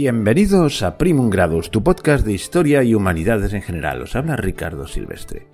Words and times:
Bienvenidos 0.00 0.84
a 0.84 0.96
Primum 0.96 1.28
Gradus, 1.28 1.72
tu 1.72 1.82
podcast 1.82 2.24
de 2.24 2.32
historia 2.32 2.84
y 2.84 2.94
humanidades 2.94 3.52
en 3.52 3.62
general. 3.62 4.00
Os 4.00 4.14
habla 4.14 4.36
Ricardo 4.36 4.86
Silvestre. 4.86 5.48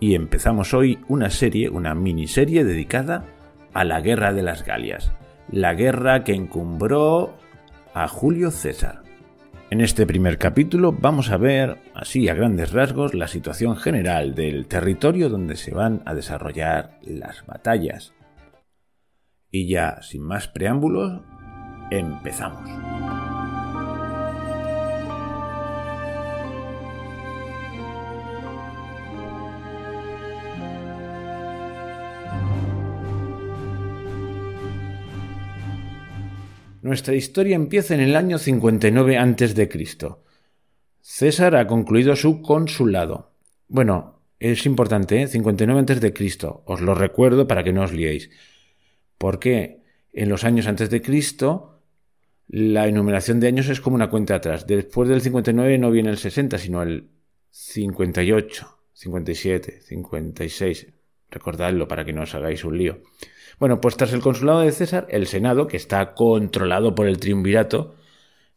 Y 0.00 0.14
empezamos 0.14 0.74
hoy 0.74 0.98
una 1.08 1.30
serie, 1.30 1.70
una 1.70 1.94
miniserie 1.94 2.62
dedicada 2.62 3.24
a 3.72 3.84
la 3.84 4.02
Guerra 4.02 4.34
de 4.34 4.42
las 4.42 4.66
Galias, 4.66 5.14
la 5.50 5.72
guerra 5.72 6.24
que 6.24 6.34
encumbró 6.34 7.38
a 7.94 8.06
Julio 8.06 8.50
César. 8.50 9.02
En 9.70 9.80
este 9.80 10.04
primer 10.04 10.36
capítulo 10.36 10.92
vamos 10.92 11.30
a 11.30 11.38
ver, 11.38 11.78
así 11.94 12.28
a 12.28 12.34
grandes 12.34 12.70
rasgos, 12.70 13.14
la 13.14 13.28
situación 13.28 13.76
general 13.76 14.34
del 14.34 14.66
territorio 14.66 15.30
donde 15.30 15.56
se 15.56 15.72
van 15.72 16.02
a 16.04 16.12
desarrollar 16.12 16.98
las 17.00 17.46
batallas. 17.46 18.12
Y 19.50 19.68
ya, 19.68 20.02
sin 20.02 20.20
más 20.20 20.48
preámbulos, 20.48 21.22
empezamos. 21.90 22.68
Nuestra 36.84 37.14
historia 37.14 37.56
empieza 37.56 37.94
en 37.94 38.00
el 38.00 38.14
año 38.14 38.36
59 38.36 39.16
a.C. 39.16 39.88
César 41.00 41.56
ha 41.56 41.66
concluido 41.66 42.14
su 42.14 42.42
consulado. 42.42 43.32
Bueno, 43.68 44.20
es 44.38 44.66
importante, 44.66 45.22
¿eh? 45.22 45.26
59 45.26 45.80
a.C. 45.80 46.46
Os 46.66 46.82
lo 46.82 46.94
recuerdo 46.94 47.48
para 47.48 47.64
que 47.64 47.72
no 47.72 47.84
os 47.84 47.92
liéis. 47.94 48.28
Porque 49.16 49.80
en 50.12 50.28
los 50.28 50.44
años 50.44 50.66
antes 50.66 50.90
de 50.90 51.00
Cristo 51.00 51.80
la 52.48 52.86
enumeración 52.86 53.40
de 53.40 53.46
años 53.46 53.70
es 53.70 53.80
como 53.80 53.96
una 53.96 54.10
cuenta 54.10 54.34
atrás. 54.34 54.66
Después 54.66 55.08
del 55.08 55.22
59 55.22 55.78
no 55.78 55.90
viene 55.90 56.10
el 56.10 56.18
60, 56.18 56.58
sino 56.58 56.82
el 56.82 57.08
58, 57.48 58.78
57, 58.92 59.80
56. 59.80 60.88
Recordadlo 61.30 61.88
para 61.88 62.04
que 62.04 62.12
no 62.12 62.24
os 62.24 62.34
hagáis 62.34 62.62
un 62.62 62.76
lío. 62.76 63.00
Bueno, 63.58 63.80
pues 63.80 63.96
tras 63.96 64.12
el 64.12 64.20
consulado 64.20 64.60
de 64.60 64.72
César, 64.72 65.06
el 65.10 65.26
Senado, 65.26 65.66
que 65.66 65.76
está 65.76 66.14
controlado 66.14 66.94
por 66.94 67.06
el 67.06 67.18
triunvirato, 67.18 67.94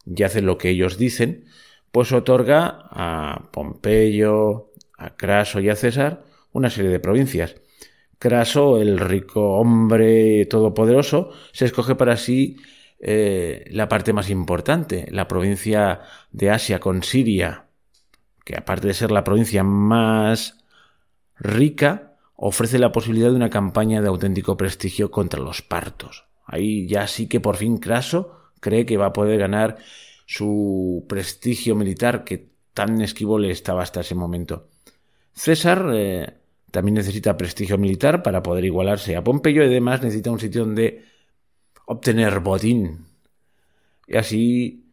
y 0.04 0.22
hace 0.22 0.42
lo 0.42 0.58
que 0.58 0.70
ellos 0.70 0.98
dicen, 0.98 1.44
pues 1.92 2.12
otorga 2.12 2.78
a 2.90 3.48
Pompeyo, 3.52 4.72
a 4.96 5.16
Craso 5.16 5.60
y 5.60 5.68
a 5.68 5.76
César 5.76 6.24
una 6.52 6.70
serie 6.70 6.90
de 6.90 7.00
provincias. 7.00 7.56
Craso, 8.18 8.80
el 8.80 8.98
rico 8.98 9.54
hombre 9.54 10.44
todopoderoso, 10.46 11.30
se 11.52 11.66
escoge 11.66 11.94
para 11.94 12.16
sí 12.16 12.56
eh, 12.98 13.64
la 13.70 13.88
parte 13.88 14.12
más 14.12 14.28
importante, 14.28 15.06
la 15.10 15.28
provincia 15.28 16.00
de 16.32 16.50
Asia 16.50 16.80
con 16.80 17.02
Siria, 17.02 17.66
que 18.44 18.56
aparte 18.56 18.88
de 18.88 18.94
ser 18.94 19.12
la 19.12 19.24
provincia 19.24 19.62
más 19.62 20.64
rica, 21.38 22.07
ofrece 22.40 22.78
la 22.78 22.92
posibilidad 22.92 23.30
de 23.30 23.36
una 23.36 23.50
campaña 23.50 24.00
de 24.00 24.06
auténtico 24.06 24.56
prestigio 24.56 25.10
contra 25.10 25.40
los 25.40 25.60
partos. 25.60 26.24
Ahí 26.46 26.86
ya 26.86 27.08
sí 27.08 27.26
que 27.26 27.40
por 27.40 27.56
fin 27.56 27.78
Craso 27.78 28.52
cree 28.60 28.86
que 28.86 28.96
va 28.96 29.06
a 29.06 29.12
poder 29.12 29.40
ganar 29.40 29.78
su 30.24 31.04
prestigio 31.08 31.74
militar 31.74 32.22
que 32.22 32.48
tan 32.74 33.00
esquivo 33.00 33.40
le 33.40 33.50
estaba 33.50 33.82
hasta 33.82 34.02
ese 34.02 34.14
momento. 34.14 34.68
César 35.32 35.90
eh, 35.92 36.34
también 36.70 36.94
necesita 36.94 37.36
prestigio 37.36 37.76
militar 37.76 38.22
para 38.22 38.40
poder 38.40 38.64
igualarse 38.64 39.16
a 39.16 39.24
Pompeyo 39.24 39.64
y 39.64 39.66
además 39.66 40.00
necesita 40.02 40.30
un 40.30 40.38
sitio 40.38 40.64
donde 40.64 41.04
obtener 41.86 42.38
botín 42.38 43.06
y 44.06 44.16
así 44.16 44.84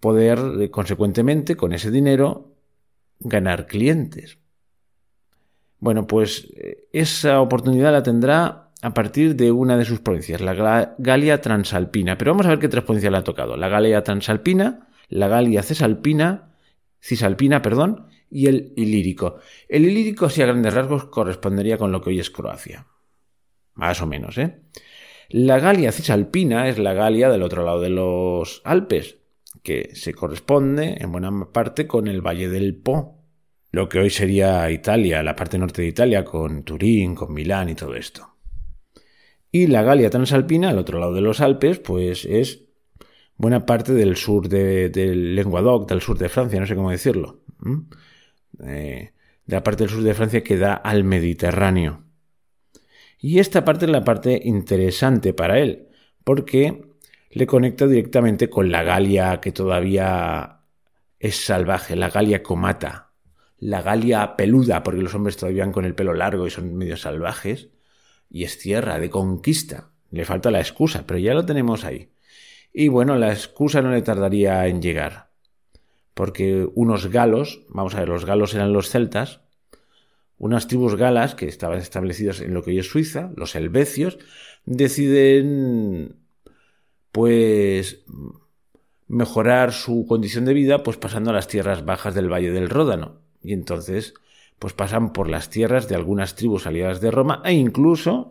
poder, 0.00 0.38
eh, 0.58 0.70
consecuentemente, 0.70 1.54
con 1.54 1.74
ese 1.74 1.90
dinero, 1.90 2.54
ganar 3.18 3.66
clientes. 3.66 4.38
Bueno, 5.80 6.06
pues 6.06 6.48
eh, 6.56 6.86
esa 6.92 7.40
oportunidad 7.40 7.92
la 7.92 8.02
tendrá 8.02 8.70
a 8.82 8.94
partir 8.94 9.36
de 9.36 9.50
una 9.50 9.76
de 9.76 9.84
sus 9.84 10.00
provincias, 10.00 10.40
la 10.40 10.94
Galia 10.98 11.40
Transalpina. 11.40 12.16
Pero 12.16 12.32
vamos 12.32 12.46
a 12.46 12.50
ver 12.50 12.58
qué 12.58 12.68
tres 12.68 12.84
provincias 12.84 13.10
le 13.10 13.18
ha 13.18 13.24
tocado. 13.24 13.56
La 13.56 13.68
Galia 13.68 14.02
Transalpina, 14.02 14.88
la 15.08 15.28
Galia 15.28 15.62
Cesalpina, 15.62 16.54
Cisalpina, 17.00 17.62
perdón, 17.62 18.06
y 18.30 18.46
el 18.46 18.72
Ilírico. 18.76 19.38
El 19.68 19.84
Ilírico, 19.84 20.26
así 20.26 20.40
a 20.42 20.46
grandes 20.46 20.72
rasgos, 20.72 21.06
correspondería 21.06 21.76
con 21.76 21.92
lo 21.92 22.00
que 22.00 22.10
hoy 22.10 22.20
es 22.20 22.30
Croacia. 22.30 22.86
Más 23.74 24.00
o 24.00 24.06
menos, 24.06 24.38
¿eh? 24.38 24.60
La 25.28 25.58
Galia 25.58 25.92
Cisalpina 25.92 26.68
es 26.68 26.78
la 26.78 26.92
Galia 26.92 27.30
del 27.30 27.42
otro 27.42 27.64
lado 27.64 27.80
de 27.80 27.90
los 27.90 28.62
Alpes, 28.64 29.18
que 29.62 29.90
se 29.94 30.12
corresponde 30.12 30.96
en 31.00 31.12
buena 31.12 31.30
parte 31.52 31.86
con 31.86 32.08
el 32.08 32.20
Valle 32.20 32.48
del 32.48 32.74
Po, 32.74 33.19
lo 33.72 33.88
que 33.88 34.00
hoy 34.00 34.10
sería 34.10 34.70
Italia, 34.70 35.22
la 35.22 35.36
parte 35.36 35.58
norte 35.58 35.82
de 35.82 35.88
Italia, 35.88 36.24
con 36.24 36.64
Turín, 36.64 37.14
con 37.14 37.32
Milán 37.32 37.68
y 37.68 37.74
todo 37.74 37.94
esto. 37.94 38.36
Y 39.52 39.66
la 39.66 39.82
Galia 39.82 40.10
transalpina, 40.10 40.70
al 40.70 40.78
otro 40.78 40.98
lado 40.98 41.12
de 41.12 41.20
los 41.20 41.40
Alpes, 41.40 41.78
pues 41.78 42.24
es 42.24 42.64
buena 43.36 43.66
parte 43.66 43.92
del 43.92 44.16
sur 44.16 44.48
de, 44.48 44.90
del 44.90 45.34
Lenguadoc, 45.34 45.88
del 45.88 46.00
sur 46.00 46.18
de 46.18 46.28
Francia, 46.28 46.60
no 46.60 46.66
sé 46.66 46.76
cómo 46.76 46.90
decirlo. 46.90 47.42
Eh, 48.64 49.12
de 49.46 49.56
la 49.56 49.62
parte 49.62 49.84
del 49.84 49.92
sur 49.92 50.02
de 50.02 50.14
Francia 50.14 50.44
que 50.44 50.56
da 50.56 50.74
al 50.74 51.04
Mediterráneo. 51.04 52.04
Y 53.18 53.38
esta 53.38 53.64
parte 53.64 53.86
es 53.86 53.90
la 53.90 54.04
parte 54.04 54.40
interesante 54.44 55.34
para 55.34 55.58
él, 55.58 55.88
porque 56.24 56.86
le 57.30 57.46
conecta 57.46 57.86
directamente 57.86 58.48
con 58.48 58.70
la 58.70 58.82
Galia 58.82 59.40
que 59.40 59.52
todavía 59.52 60.60
es 61.18 61.36
salvaje, 61.36 61.96
la 61.96 62.10
Galia 62.10 62.42
comata, 62.42 63.09
la 63.60 63.82
Galia 63.82 64.36
peluda, 64.36 64.82
porque 64.82 65.02
los 65.02 65.14
hombres 65.14 65.36
todavía 65.36 65.64
van 65.64 65.72
con 65.72 65.84
el 65.84 65.94
pelo 65.94 66.14
largo 66.14 66.46
y 66.46 66.50
son 66.50 66.74
medio 66.74 66.96
salvajes, 66.96 67.68
y 68.30 68.44
es 68.44 68.58
tierra 68.58 68.98
de 68.98 69.10
conquista. 69.10 69.90
Le 70.10 70.24
falta 70.24 70.50
la 70.50 70.60
excusa, 70.60 71.04
pero 71.06 71.20
ya 71.20 71.34
lo 71.34 71.44
tenemos 71.44 71.84
ahí. 71.84 72.10
Y 72.72 72.88
bueno, 72.88 73.16
la 73.16 73.30
excusa 73.30 73.82
no 73.82 73.90
le 73.90 74.02
tardaría 74.02 74.66
en 74.66 74.80
llegar, 74.80 75.30
porque 76.14 76.68
unos 76.74 77.08
galos, 77.08 77.62
vamos 77.68 77.94
a 77.94 78.00
ver, 78.00 78.08
los 78.08 78.24
galos 78.24 78.54
eran 78.54 78.72
los 78.72 78.88
celtas, 78.88 79.40
unas 80.38 80.66
tribus 80.66 80.96
galas 80.96 81.34
que 81.34 81.46
estaban 81.46 81.78
establecidas 81.78 82.40
en 82.40 82.54
lo 82.54 82.62
que 82.62 82.70
hoy 82.70 82.78
es 82.78 82.88
Suiza, 82.88 83.30
los 83.36 83.54
helvecios, 83.54 84.18
deciden 84.64 86.16
pues 87.12 88.04
mejorar 89.06 89.72
su 89.72 90.06
condición 90.06 90.46
de 90.46 90.54
vida 90.54 90.82
pues 90.82 90.96
pasando 90.96 91.30
a 91.30 91.34
las 91.34 91.48
tierras 91.48 91.84
bajas 91.84 92.14
del 92.14 92.32
Valle 92.32 92.52
del 92.52 92.70
Ródano 92.70 93.20
y 93.42 93.52
entonces 93.52 94.14
pues 94.58 94.74
pasan 94.74 95.12
por 95.12 95.28
las 95.28 95.48
tierras 95.48 95.88
de 95.88 95.94
algunas 95.94 96.34
tribus 96.34 96.66
aliadas 96.66 97.00
de 97.00 97.10
Roma 97.10 97.42
e 97.44 97.54
incluso 97.54 98.30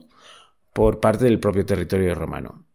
por 0.74 1.00
parte 1.00 1.26
del 1.26 1.40
propio 1.40 1.66
territorio 1.66 2.14
romano. 2.14 2.66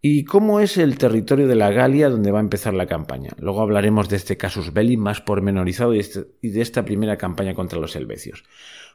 ¿Y 0.00 0.24
cómo 0.24 0.60
es 0.60 0.76
el 0.78 0.96
territorio 0.96 1.48
de 1.48 1.56
la 1.56 1.72
Galia 1.72 2.08
donde 2.08 2.30
va 2.30 2.38
a 2.38 2.42
empezar 2.42 2.72
la 2.72 2.86
campaña? 2.86 3.30
Luego 3.38 3.62
hablaremos 3.62 4.08
de 4.08 4.16
este 4.16 4.36
casus 4.36 4.72
belli 4.72 4.96
más 4.96 5.20
pormenorizado 5.20 5.94
y, 5.94 5.98
este, 5.98 6.26
y 6.40 6.50
de 6.50 6.60
esta 6.60 6.84
primera 6.84 7.16
campaña 7.16 7.54
contra 7.54 7.80
los 7.80 7.96
helvecios. 7.96 8.44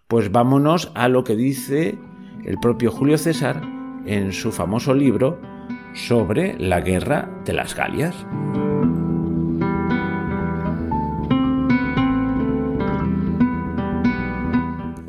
Pues 0.08 0.32
vámonos 0.32 0.92
a 0.96 1.10
lo 1.10 1.24
que 1.24 1.36
dice 1.36 1.98
el 2.46 2.58
propio 2.60 2.92
Julio 2.92 3.18
César 3.18 3.62
en 4.06 4.32
su 4.32 4.52
famoso 4.52 4.94
libro 4.94 5.42
sobre 5.94 6.58
la 6.58 6.80
guerra 6.80 7.42
de 7.46 7.54
las 7.54 7.76
Galias. 7.76 8.16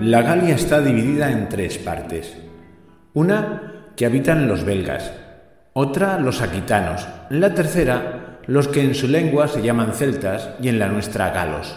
La 0.05 0.21
Galia 0.21 0.55
está 0.55 0.83
dividida 0.83 1.33
en 1.33 1.49
tres 1.49 1.79
partes. 1.79 2.37
Una 3.15 3.87
que 3.97 4.05
habitan 4.05 4.47
los 4.49 4.63
belgas, 4.63 5.11
otra 5.73 6.21
los 6.21 6.43
aquitanos, 6.43 7.09
la 7.31 7.55
tercera 7.55 8.41
los 8.47 8.69
que 8.69 8.83
en 8.83 8.95
su 8.95 9.09
lengua 9.09 9.49
se 9.49 9.63
llaman 9.63 9.95
celtas 9.95 10.51
y 10.61 10.69
en 10.69 10.79
la 10.79 10.89
nuestra 10.89 11.31
galos. 11.31 11.75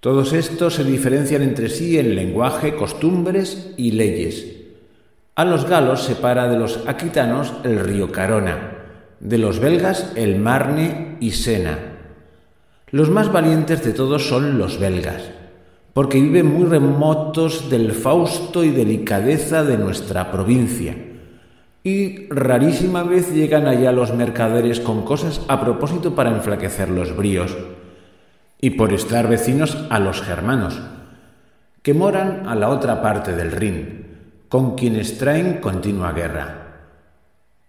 Todos 0.00 0.32
estos 0.32 0.74
se 0.74 0.82
diferencian 0.82 1.42
entre 1.42 1.68
sí 1.68 1.96
en 1.96 2.16
lenguaje, 2.16 2.74
costumbres 2.74 3.72
y 3.76 3.92
leyes. 3.92 4.44
A 5.36 5.44
los 5.44 5.68
galos 5.68 6.02
separa 6.02 6.48
de 6.48 6.58
los 6.58 6.88
aquitanos 6.88 7.52
el 7.62 7.78
río 7.78 8.10
Carona, 8.10 8.78
de 9.20 9.38
los 9.38 9.60
belgas 9.60 10.10
el 10.16 10.40
Marne 10.40 11.18
y 11.20 11.30
Sena. 11.30 11.78
Los 12.90 13.10
más 13.10 13.30
valientes 13.30 13.84
de 13.84 13.92
todos 13.92 14.28
son 14.28 14.58
los 14.58 14.80
belgas, 14.80 15.35
porque 15.96 16.20
viven 16.20 16.52
muy 16.52 16.66
remotos 16.66 17.70
del 17.70 17.92
fausto 17.92 18.62
y 18.62 18.68
delicadeza 18.68 19.64
de 19.64 19.78
nuestra 19.78 20.30
provincia, 20.30 20.94
y 21.82 22.28
rarísima 22.28 23.02
vez 23.02 23.32
llegan 23.32 23.66
allá 23.66 23.92
los 23.92 24.12
mercaderes 24.12 24.78
con 24.78 25.06
cosas 25.06 25.40
a 25.48 25.58
propósito 25.58 26.14
para 26.14 26.28
enflaquecer 26.28 26.90
los 26.90 27.16
bríos, 27.16 27.56
y 28.60 28.72
por 28.72 28.92
estar 28.92 29.26
vecinos 29.26 29.86
a 29.88 29.98
los 29.98 30.20
germanos, 30.20 30.78
que 31.80 31.94
moran 31.94 32.46
a 32.46 32.54
la 32.54 32.68
otra 32.68 33.00
parte 33.00 33.34
del 33.34 33.52
Rin, 33.52 34.06
con 34.50 34.74
quienes 34.74 35.16
traen 35.16 35.62
continua 35.62 36.12
guerra. 36.12 36.90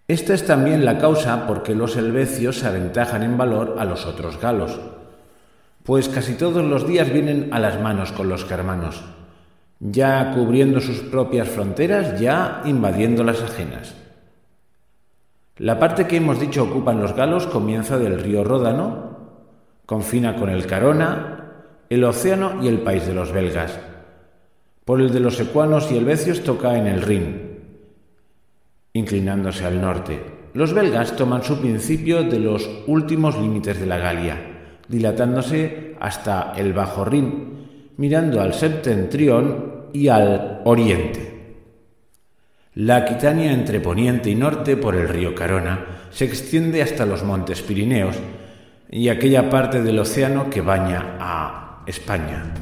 Esta 0.09 0.33
es 0.33 0.45
también 0.45 0.83
la 0.83 0.97
causa 0.97 1.47
por 1.47 1.63
qué 1.63 1.75
los 1.75 1.95
helvecios 1.95 2.59
se 2.59 2.67
aventajan 2.67 3.23
en 3.23 3.37
valor 3.37 3.77
a 3.79 3.85
los 3.85 4.05
otros 4.05 4.37
galos, 4.37 4.77
pues 5.87 6.09
casi 6.09 6.35
todos 6.35 6.63
los 6.63 6.85
días 6.85 7.11
vienen 7.11 7.47
a 7.51 7.59
las 7.59 7.81
manos 7.81 8.11
con 8.11 8.29
los 8.29 8.45
germanos, 8.45 9.03
ya 9.79 10.33
cubriendo 10.35 10.81
sus 10.81 10.99
propias 10.99 11.47
fronteras, 11.47 12.19
ya 12.19 12.61
invadiendo 12.65 13.23
las 13.23 13.41
ajenas. 13.41 13.95
La 15.57 15.79
parte 15.79 16.05
que 16.05 16.17
hemos 16.17 16.39
dicho 16.39 16.63
ocupan 16.63 17.01
los 17.01 17.15
galos 17.15 17.47
comienza 17.47 17.97
del 17.97 18.19
río 18.19 18.43
Ródano, 18.43 19.17
confina 19.87 20.35
con 20.35 20.49
el 20.49 20.67
Carona, 20.67 21.53
el 21.89 22.03
océano 22.03 22.61
y 22.61 22.67
el 22.67 22.81
país 22.81 23.07
de 23.07 23.15
los 23.15 23.31
belgas 23.31 23.79
por 24.87 25.01
el 25.01 25.11
de 25.11 25.19
los 25.19 25.37
ecuanos 25.41 25.91
y 25.91 25.97
helvecios 25.97 26.45
toca 26.45 26.77
en 26.77 26.87
el 26.87 27.01
Rin, 27.01 27.59
inclinándose 28.93 29.65
al 29.65 29.81
norte. 29.81 30.23
Los 30.53 30.71
belgas 30.71 31.17
toman 31.17 31.43
su 31.43 31.59
principio 31.59 32.23
de 32.23 32.39
los 32.39 32.69
últimos 32.87 33.37
límites 33.37 33.81
de 33.81 33.85
la 33.85 33.97
Galia, 33.97 34.56
dilatándose 34.87 35.95
hasta 35.99 36.53
el 36.57 36.73
Bajo 36.73 37.05
Rin, 37.05 37.93
mirando 37.97 38.41
al 38.41 38.53
septentrión 38.53 39.87
y 39.93 40.07
al 40.07 40.61
oriente. 40.65 41.55
La 42.75 42.97
Aquitania 42.97 43.51
entre 43.51 43.79
poniente 43.79 44.29
y 44.29 44.35
norte 44.35 44.77
por 44.77 44.95
el 44.95 45.09
río 45.09 45.33
Carona 45.33 45.85
se 46.11 46.25
extiende 46.25 46.83
hasta 46.83 47.05
los 47.05 47.23
montes 47.23 47.61
Pirineos 47.61 48.15
y 48.89 49.09
aquella 49.09 49.49
parte 49.49 49.81
del 49.81 49.99
océano 49.99 50.49
que 50.49 50.61
baña 50.61 51.17
a 51.19 51.83
España. 51.87 52.53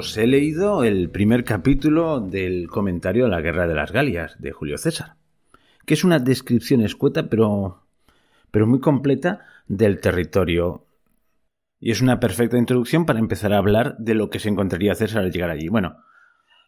Os 0.00 0.16
he 0.16 0.26
leído 0.26 0.82
el 0.82 1.10
primer 1.10 1.44
capítulo 1.44 2.20
del 2.20 2.68
comentario 2.68 3.26
a 3.26 3.28
la 3.28 3.42
Guerra 3.42 3.68
de 3.68 3.74
las 3.74 3.92
Galias 3.92 4.34
de 4.40 4.50
Julio 4.50 4.78
César, 4.78 5.16
que 5.84 5.92
es 5.92 6.04
una 6.04 6.18
descripción 6.18 6.80
escueta 6.80 7.28
pero, 7.28 7.82
pero 8.50 8.66
muy 8.66 8.80
completa 8.80 9.44
del 9.68 10.00
territorio. 10.00 10.86
Y 11.80 11.90
es 11.90 12.00
una 12.00 12.18
perfecta 12.18 12.56
introducción 12.56 13.04
para 13.04 13.18
empezar 13.18 13.52
a 13.52 13.58
hablar 13.58 13.98
de 13.98 14.14
lo 14.14 14.30
que 14.30 14.38
se 14.38 14.48
encontraría 14.48 14.94
César 14.94 15.22
al 15.22 15.32
llegar 15.32 15.50
allí. 15.50 15.68
Bueno, 15.68 15.98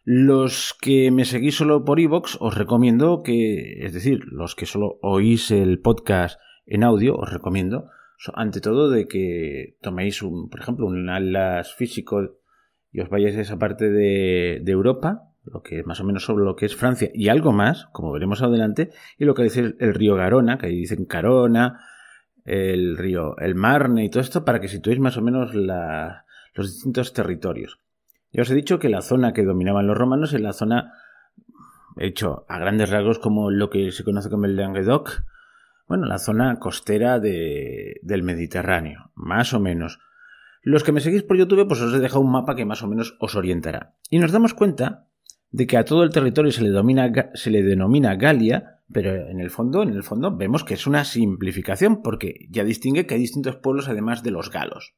los 0.03 0.77
que 0.79 1.09
me 1.09 1.25
seguís 1.25 1.55
solo 1.55 1.85
por 1.85 1.99
iVoox 1.99 2.37
os 2.39 2.55
recomiendo 2.55 3.23
que, 3.23 3.83
es 3.83 3.93
decir, 3.93 4.25
los 4.25 4.53
que 4.53 4.67
solo 4.67 4.99
oís 5.01 5.49
el 5.49 5.79
podcast 5.79 6.39
en 6.67 6.83
audio, 6.83 7.15
os 7.15 7.33
recomiendo, 7.33 7.89
ante 8.35 8.61
todo, 8.61 8.91
de 8.91 9.07
que 9.07 9.75
toméis, 9.81 10.21
un, 10.21 10.51
por 10.51 10.59
ejemplo, 10.59 10.85
un 10.85 11.09
atlas 11.09 11.73
físico 11.73 12.42
y 12.93 13.01
os 13.01 13.09
vayáis 13.09 13.35
a 13.35 13.41
esa 13.41 13.57
parte 13.57 13.89
de, 13.89 14.63
Europa, 14.67 15.31
lo 15.45 15.63
que 15.63 15.79
es 15.79 15.85
más 15.85 15.99
o 15.99 16.03
menos 16.03 16.23
sobre 16.23 16.45
lo 16.45 16.55
que 16.55 16.67
es 16.67 16.75
Francia 16.75 17.09
y 17.13 17.27
algo 17.27 17.51
más, 17.51 17.87
como 17.91 18.11
veremos 18.11 18.43
adelante, 18.43 18.91
y 19.17 19.25
lo 19.25 19.33
que 19.33 19.43
dice 19.43 19.73
el, 19.77 19.93
río 19.95 20.15
Garona, 20.15 20.59
que 20.59 20.67
ahí 20.67 20.77
dicen 20.77 21.05
Carona, 21.05 21.81
el 22.45 22.95
río, 22.95 23.35
el 23.39 23.55
Marne 23.55 24.05
y 24.05 24.09
todo 24.09 24.21
esto, 24.21 24.45
para 24.45 24.61
que 24.61 24.67
situéis 24.67 24.99
más 24.99 25.17
o 25.17 25.21
menos 25.21 25.55
los 25.55 26.71
distintos 26.71 27.13
territorios. 27.13 27.79
Ya 28.31 28.43
os 28.43 28.51
he 28.51 28.55
dicho 28.55 28.77
que 28.77 28.89
la 28.89 29.01
zona 29.01 29.33
que 29.33 29.43
dominaban 29.43 29.87
los 29.87 29.97
romanos 29.97 30.33
es 30.33 30.41
la 30.41 30.53
zona, 30.53 30.93
hecho 31.97 32.45
a 32.47 32.59
grandes 32.59 32.91
rasgos 32.91 33.17
como 33.17 33.49
lo 33.49 33.71
que 33.71 33.91
se 33.91 34.03
conoce 34.03 34.29
como 34.29 34.45
el 34.45 34.55
Languedoc, 34.55 35.23
bueno, 35.87 36.05
la 36.05 36.19
zona 36.19 36.59
costera 36.59 37.19
del 37.19 38.23
Mediterráneo, 38.23 39.11
más 39.15 39.53
o 39.53 39.59
menos. 39.59 39.99
Los 40.63 40.85
que 40.85 40.93
me 40.93 41.01
seguís 41.01 41.23
por 41.23 41.37
YouTube, 41.37 41.67
pues 41.67 41.81
os 41.81 41.93
he 41.93 41.99
dejado 41.99 42.21
un 42.21 42.31
mapa 42.31 42.55
que 42.55 42.63
más 42.63 42.81
o 42.83 42.87
menos 42.87 43.17
os 43.19 43.35
orientará. 43.35 43.95
Y 44.09 44.19
nos 44.19 44.31
damos 44.31 44.53
cuenta 44.53 45.09
de 45.51 45.67
que 45.67 45.75
a 45.75 45.83
todo 45.83 46.03
el 46.03 46.11
territorio 46.11 46.51
se 46.51 46.61
le, 47.51 47.63
denomina 47.63 48.15
Galia, 48.15 48.79
pero 48.91 49.13
en 49.13 49.41
el 49.41 49.49
fondo, 49.49 49.83
en 49.83 49.89
el 49.89 50.03
fondo, 50.03 50.35
vemos 50.35 50.63
que 50.63 50.75
es 50.75 50.87
una 50.87 51.03
simplificación, 51.03 52.01
porque 52.01 52.47
ya 52.49 52.63
distingue 52.63 53.05
que 53.05 53.15
hay 53.15 53.19
distintos 53.19 53.57
pueblos 53.57 53.89
además 53.89 54.23
de 54.23 54.31
los 54.31 54.49
galos. 54.49 54.95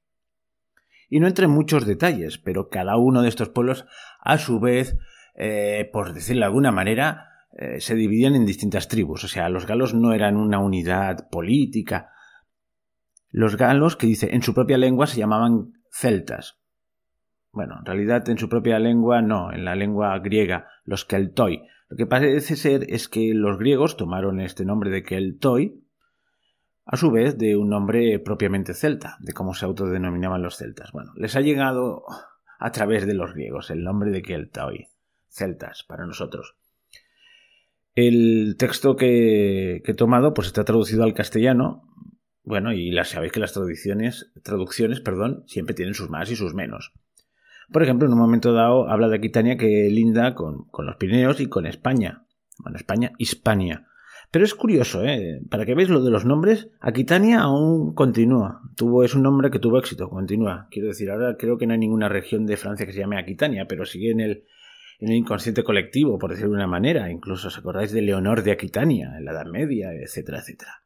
Y 1.10 1.20
no 1.20 1.28
entre 1.28 1.48
muchos 1.48 1.86
detalles, 1.88 2.38
pero 2.38 2.70
cada 2.70 2.98
uno 2.98 3.24
de 3.24 3.30
estos 3.30 3.50
pueblos, 3.50 3.86
a 4.22 4.38
su 4.38 4.60
vez, 4.60 4.98
eh, 5.36 5.90
por 5.92 6.14
decirlo 6.14 6.42
de 6.42 6.46
alguna 6.46 6.72
manera, 6.72 7.30
eh, 7.58 7.82
se 7.82 7.96
dividían 7.96 8.36
en 8.36 8.46
distintas 8.46 8.88
tribus. 8.88 9.24
O 9.24 9.28
sea, 9.28 9.50
los 9.50 9.66
galos 9.66 9.96
no 9.96 10.14
eran 10.14 10.38
una 10.38 10.60
unidad 10.60 11.28
política, 11.30 12.12
los 13.36 13.58
galos, 13.58 13.98
que 13.98 14.08
dice 14.08 14.34
en 14.34 14.44
su 14.44 14.54
propia 14.54 14.78
lengua, 14.78 15.08
se 15.08 15.18
llamaban 15.18 15.74
celtas. 15.92 16.58
Bueno, 17.52 17.76
en 17.80 17.86
realidad 17.86 18.30
en 18.30 18.38
su 18.38 18.48
propia 18.48 18.80
lengua 18.80 19.22
no, 19.22 19.52
en 19.52 19.66
la 19.66 19.76
lengua 19.76 20.18
griega, 20.20 20.70
los 20.86 21.04
keltoi. 21.04 21.64
Lo 21.90 21.98
que 21.98 22.06
parece 22.06 22.56
ser 22.56 22.86
es 22.88 23.10
que 23.10 23.34
los 23.34 23.60
griegos 23.60 23.98
tomaron 23.98 24.40
este 24.40 24.64
nombre 24.64 24.90
de 24.90 25.04
keltoi, 25.04 25.84
a 26.86 26.96
su 26.96 27.12
vez 27.12 27.38
de 27.38 27.58
un 27.58 27.68
nombre 27.68 28.20
propiamente 28.20 28.74
celta, 28.74 29.18
de 29.20 29.34
cómo 29.34 29.54
se 29.54 29.66
autodenominaban 29.66 30.42
los 30.42 30.56
celtas. 30.56 30.94
Bueno, 30.94 31.12
les 31.18 31.36
ha 31.36 31.42
llegado 31.42 32.06
a 32.58 32.72
través 32.72 33.06
de 33.06 33.16
los 33.16 33.34
griegos 33.34 33.70
el 33.70 33.84
nombre 33.84 34.12
de 34.12 34.22
keltoi, 34.22 34.88
celtas 35.28 35.84
para 35.84 36.06
nosotros. 36.06 36.56
El 37.96 38.56
texto 38.58 38.96
que, 38.96 39.82
que, 39.84 39.92
he 39.92 39.96
tomado 39.96 40.34
pues 40.34 40.48
está 40.48 40.64
traducido 40.64 41.04
al 41.04 41.14
castellano 41.14 41.84
bueno, 42.46 42.74
y 42.74 42.92
la, 42.92 43.04
sabéis 43.04 43.32
que 43.32 43.40
las 43.40 43.54
traducciones, 43.54 44.32
traducciones 44.44 45.02
perdón, 45.02 45.44
siempre 45.48 45.74
tienen 45.74 45.96
sus 45.96 46.10
más 46.10 46.30
y 46.30 46.36
sus 46.36 46.54
menos. 46.54 46.94
Por 47.72 47.82
ejemplo, 47.82 48.08
en 48.08 48.14
un 48.14 48.20
momento 48.20 48.54
dado 48.54 48.88
habla 48.88 49.10
de 49.10 49.16
Aquitania 49.16 49.58
que 49.58 49.90
linda 49.90 50.36
con, 50.36 50.68
los 50.78 50.96
Pirineos 50.98 51.40
y 51.40 51.48
con 51.48 51.66
España. 51.66 52.26
Bueno, 52.60 52.78
España, 52.78 53.14
Hispania. 53.18 53.88
Pero 54.30 54.46
es 54.46 54.54
curioso, 54.54 55.04
¿eh? 55.04 55.42
Para 55.50 55.66
que 55.66 55.74
veáis 55.74 55.90
lo 55.90 56.04
de 56.04 56.12
los 56.12 56.26
nombres, 56.26 56.70
Aquitania 56.80 57.42
aún 57.42 57.94
continúa. 57.96 58.62
Tuvo, 58.76 59.04
es 59.04 59.16
un 59.16 59.24
nombre 59.24 59.50
que 59.50 59.60
tuvo 59.60 59.80
éxito, 59.80 60.10
continúa. 60.10 60.68
Quiero 60.70 60.90
decir, 60.90 61.10
ahora 61.10 61.38
creo 61.38 61.58
que 61.58 61.66
no 61.66 61.74
hay 61.74 61.80
ninguna 61.80 62.10
región 62.10 62.46
de 62.46 62.58
Francia 62.58 62.86
que 62.86 62.94
se 62.94 63.00
llame 63.00 63.18
Aquitania, 63.18 63.66
pero 63.68 63.86
sigue 63.86 64.12
en 64.12 64.20
el, 64.20 64.44
en 65.00 65.10
el 65.10 65.16
inconsciente 65.16 65.64
colectivo, 65.64 66.20
por 66.20 66.32
decirlo 66.32 66.52
de 66.52 66.58
una 66.58 66.68
manera. 66.68 67.10
Incluso 67.10 67.48
os 67.48 67.58
acordáis 67.58 67.92
de 67.92 68.02
Leonor 68.02 68.44
de 68.44 68.52
Aquitania 68.52 69.16
en 69.18 69.26
la 69.26 69.32
Edad 69.32 69.48
Media, 69.48 69.94
etcétera, 69.94 70.40
etcétera. 70.40 70.85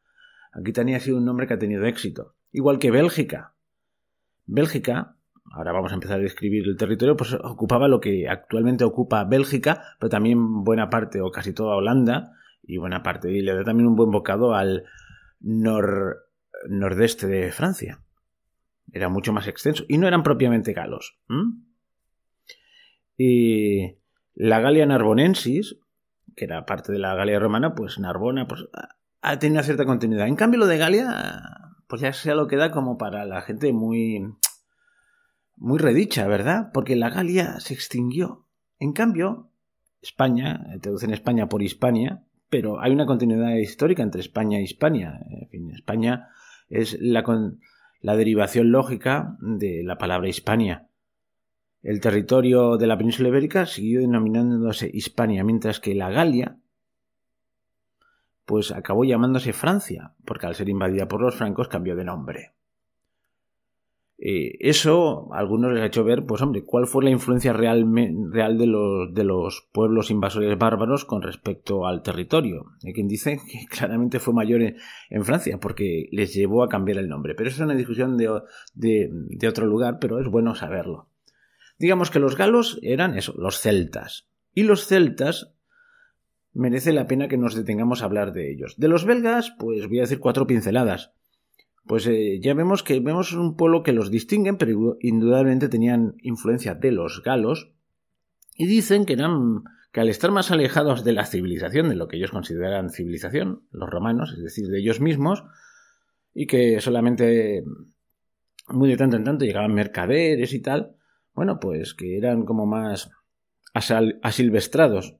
Aquitania 0.51 0.97
ha 0.97 0.99
sido 0.99 1.17
un 1.17 1.25
nombre 1.25 1.47
que 1.47 1.53
ha 1.53 1.59
tenido 1.59 1.85
éxito. 1.85 2.35
Igual 2.51 2.79
que 2.79 2.91
Bélgica. 2.91 3.53
Bélgica, 4.45 5.15
ahora 5.51 5.71
vamos 5.71 5.91
a 5.91 5.95
empezar 5.95 6.19
a 6.19 6.23
describir 6.23 6.67
el 6.67 6.77
territorio, 6.77 7.15
pues 7.15 7.33
ocupaba 7.33 7.87
lo 7.87 7.99
que 7.99 8.27
actualmente 8.27 8.83
ocupa 8.83 9.23
Bélgica, 9.23 9.83
pero 9.99 10.09
también 10.09 10.63
buena 10.63 10.89
parte 10.89 11.21
o 11.21 11.31
casi 11.31 11.53
toda 11.53 11.75
Holanda 11.75 12.33
y 12.63 12.77
buena 12.77 13.03
parte, 13.03 13.31
y 13.31 13.41
le 13.41 13.55
da 13.55 13.63
también 13.63 13.87
un 13.87 13.95
buen 13.95 14.11
bocado 14.11 14.53
al 14.53 14.85
nordeste 15.39 17.27
de 17.27 17.51
Francia. 17.51 18.01
Era 18.91 19.09
mucho 19.09 19.33
más 19.33 19.47
extenso 19.47 19.85
y 19.87 19.97
no 19.97 20.07
eran 20.07 20.23
propiamente 20.23 20.73
galos. 20.73 21.19
Y 23.17 23.97
la 24.33 24.59
Galia 24.59 24.85
Narbonensis, 24.85 25.77
que 26.35 26.45
era 26.45 26.65
parte 26.65 26.91
de 26.91 26.99
la 26.99 27.13
Galia 27.15 27.39
romana, 27.39 27.75
pues 27.75 27.99
Narbona, 27.99 28.47
pues 28.47 28.67
ha 29.21 29.39
tenido 29.39 29.63
cierta 29.63 29.85
continuidad. 29.85 30.27
En 30.27 30.35
cambio, 30.35 30.59
lo 30.59 30.67
de 30.67 30.77
Galia, 30.77 31.75
pues 31.87 32.01
ya 32.01 32.13
sea 32.13 32.35
lo 32.35 32.47
que 32.47 32.55
da 32.55 32.71
como 32.71 32.97
para 32.97 33.25
la 33.25 33.41
gente 33.41 33.73
muy, 33.73 34.33
muy 35.55 35.77
redicha, 35.77 36.27
¿verdad? 36.27 36.71
Porque 36.73 36.95
la 36.95 37.09
Galia 37.09 37.59
se 37.59 37.73
extinguió. 37.73 38.45
En 38.79 38.93
cambio, 38.93 39.51
España, 40.01 40.65
traducen 40.81 41.13
España 41.13 41.49
por 41.49 41.61
Hispania, 41.61 42.23
pero 42.49 42.81
hay 42.81 42.91
una 42.91 43.05
continuidad 43.05 43.55
histórica 43.55 44.03
entre 44.03 44.21
España 44.21 44.59
e 44.59 44.63
Hispania. 44.63 45.19
En 45.29 45.49
fin, 45.49 45.71
España 45.71 46.29
es 46.69 46.97
la, 46.99 47.23
la 48.01 48.15
derivación 48.15 48.71
lógica 48.71 49.37
de 49.41 49.83
la 49.83 49.97
palabra 49.97 50.29
Hispania. 50.29 50.87
El 51.81 52.01
territorio 52.01 52.77
de 52.77 52.87
la 52.87 52.97
península 52.97 53.29
ibérica 53.29 53.65
siguió 53.65 54.01
denominándose 54.01 54.89
Hispania, 54.91 55.43
mientras 55.43 55.79
que 55.79 55.95
la 55.95 56.09
Galia 56.09 56.57
pues 58.49 58.71
acabó 58.71 59.03
llamándose 59.03 59.53
Francia, 59.53 60.15
porque 60.25 60.47
al 60.47 60.55
ser 60.55 60.69
invadida 60.69 61.07
por 61.07 61.21
los 61.21 61.35
francos 61.35 61.67
cambió 61.67 61.95
de 61.95 62.03
nombre. 62.03 62.53
Eh, 64.17 64.57
eso 64.59 65.31
a 65.31 65.37
algunos 65.37 65.71
les 65.71 65.83
ha 65.83 65.85
hecho 65.85 66.03
ver, 66.03 66.25
pues 66.25 66.41
hombre, 66.41 66.65
cuál 66.65 66.87
fue 66.87 67.03
la 67.03 67.11
influencia 67.11 67.53
real, 67.53 67.85
real 68.31 68.57
de, 68.57 68.65
los, 68.65 69.13
de, 69.13 69.23
los, 69.23 69.69
pueblos 69.71 70.09
invasores 70.09 70.57
bárbaros 70.57 71.05
con 71.05 71.21
respecto 71.21 71.85
al 71.85 72.01
territorio. 72.01 72.65
Hay 72.83 72.93
quien 72.93 73.07
dice 73.07 73.37
que 73.51 73.67
claramente 73.69 74.17
fue 74.17 74.33
mayor 74.33 74.63
en, 74.63 75.23
Francia 75.23 75.59
porque 75.59 76.07
les 76.11 76.33
llevó 76.33 76.63
a 76.63 76.69
cambiar 76.69 76.97
el 76.97 77.07
nombre. 77.07 77.35
Pero 77.35 77.49
eso 77.49 77.57
es 77.57 77.65
una 77.65 77.75
discusión 77.75 78.17
de, 78.17 78.41
de, 78.73 79.47
otro 79.47 79.67
lugar, 79.67 79.99
pero 80.01 80.19
es 80.19 80.27
bueno 80.27 80.55
saberlo. 80.55 81.07
Digamos 81.77 82.09
que 82.09 82.17
los 82.17 82.35
galos 82.35 82.79
eran 82.81 83.15
eso, 83.15 83.35
los 83.37 83.59
celtas. 83.59 84.27
Y 84.55 84.63
los 84.63 84.87
celtas 84.87 85.53
merece 86.59 86.93
la 86.93 87.07
pena 87.07 87.27
que 87.27 87.37
nos 87.37 87.55
detengamos 87.55 88.01
a 88.01 88.05
hablar 88.05 88.33
de 88.33 88.51
ellos. 88.51 88.75
De 88.77 88.87
los 88.87 89.05
belgas, 89.05 89.55
pues 89.57 89.87
voy 89.87 89.99
a 89.99 90.03
decir 90.03 90.19
cuatro 90.19 90.45
pinceladas 90.45 91.13
pues 91.89 92.05
eh, 92.05 92.39
ya 92.39 92.53
vemos 92.53 92.83
que 92.83 92.99
vemos 92.99 93.33
un 93.33 93.57
pueblo 93.57 93.81
que 93.81 93.93
los 93.93 94.11
distinguen, 94.11 94.57
pero 94.57 94.97
indudablemente 94.99 95.69
tenían 95.69 96.13
influencia 96.21 96.75
de 96.75 96.91
los 96.91 97.23
galos, 97.23 97.71
y 98.55 98.67
dicen 98.67 99.05
que 99.05 99.13
eran 99.13 99.63
que 99.91 100.01
al 100.01 100.09
estar 100.09 100.29
más 100.29 100.51
alejados 100.51 101.03
de 101.03 101.13
la 101.13 101.25
civilización, 101.25 101.89
de 101.89 101.95
lo 101.95 102.07
que 102.07 102.17
ellos 102.17 102.29
consideran 102.29 102.91
civilización, 102.91 103.63
los 103.71 103.89
romanos, 103.89 104.33
es 104.37 104.43
decir, 104.43 104.67
de 104.67 104.77
ellos 104.77 104.99
mismos, 104.99 105.43
y 106.31 106.45
que 106.45 106.79
solamente 106.79 107.63
muy 108.67 108.87
de 108.87 108.97
tanto 108.97 109.17
en 109.17 109.23
tanto 109.23 109.45
llegaban 109.45 109.73
mercaderes 109.73 110.53
y 110.53 110.59
tal, 110.59 110.95
bueno, 111.33 111.59
pues 111.59 111.95
que 111.95 112.19
eran 112.19 112.45
como 112.45 112.67
más 112.67 113.09
asilvestrados, 113.73 115.15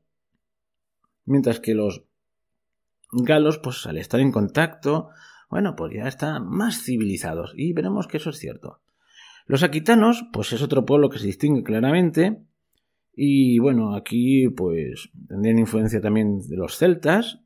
mientras 1.26 1.60
que 1.60 1.74
los 1.74 2.04
galos, 3.12 3.58
pues 3.58 3.86
al 3.86 3.98
estar 3.98 4.20
en 4.20 4.32
contacto, 4.32 5.10
bueno, 5.50 5.76
pues 5.76 5.94
ya 5.94 6.08
están 6.08 6.48
más 6.48 6.84
civilizados 6.84 7.54
y 7.56 7.74
veremos 7.74 8.08
que 8.08 8.18
eso 8.18 8.30
es 8.30 8.38
cierto. 8.38 8.82
Los 9.46 9.64
aquitanos, 9.64 10.26
pues 10.32 10.54
es 10.54 10.62
otro 10.62 10.86
pueblo 10.86 11.10
que 11.10 11.18
se 11.18 11.26
distingue 11.26 11.64
claramente 11.64 12.44
y 13.16 13.58
bueno, 13.60 13.96
aquí 13.96 14.48
pues 14.50 15.10
tendrían 15.28 15.58
influencia 15.58 16.02
también 16.02 16.40
de 16.48 16.56
los 16.56 16.78
celtas 16.78 17.42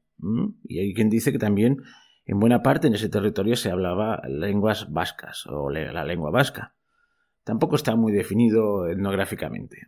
y 0.64 0.80
hay 0.80 0.94
quien 0.94 1.10
dice 1.10 1.32
que 1.32 1.40
también 1.40 1.82
en 2.26 2.40
buena 2.40 2.62
parte 2.62 2.88
en 2.88 2.96
ese 2.96 3.10
territorio 3.10 3.56
se 3.56 3.72
hablaba 3.72 4.22
lenguas 4.28 4.92
vascas 4.92 5.46
o 5.48 5.70
la 5.70 6.04
lengua 6.04 6.32
vasca. 6.32 6.76
Tampoco 7.44 7.76
está 7.76 7.96
muy 7.96 8.14
definido 8.14 8.88
etnográficamente. 8.88 9.88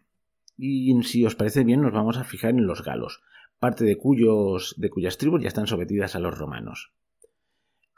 Y 0.57 0.93
si 1.03 1.25
os 1.25 1.35
parece 1.35 1.63
bien, 1.63 1.81
nos 1.81 1.93
vamos 1.93 2.17
a 2.17 2.23
fijar 2.23 2.51
en 2.51 2.65
los 2.65 2.83
galos, 2.83 3.21
parte 3.59 3.85
de, 3.85 3.97
cuyos, 3.97 4.75
de 4.77 4.89
cuyas 4.89 5.17
tribus 5.17 5.41
ya 5.41 5.47
están 5.47 5.67
sometidas 5.67 6.15
a 6.15 6.19
los 6.19 6.38
romanos. 6.38 6.93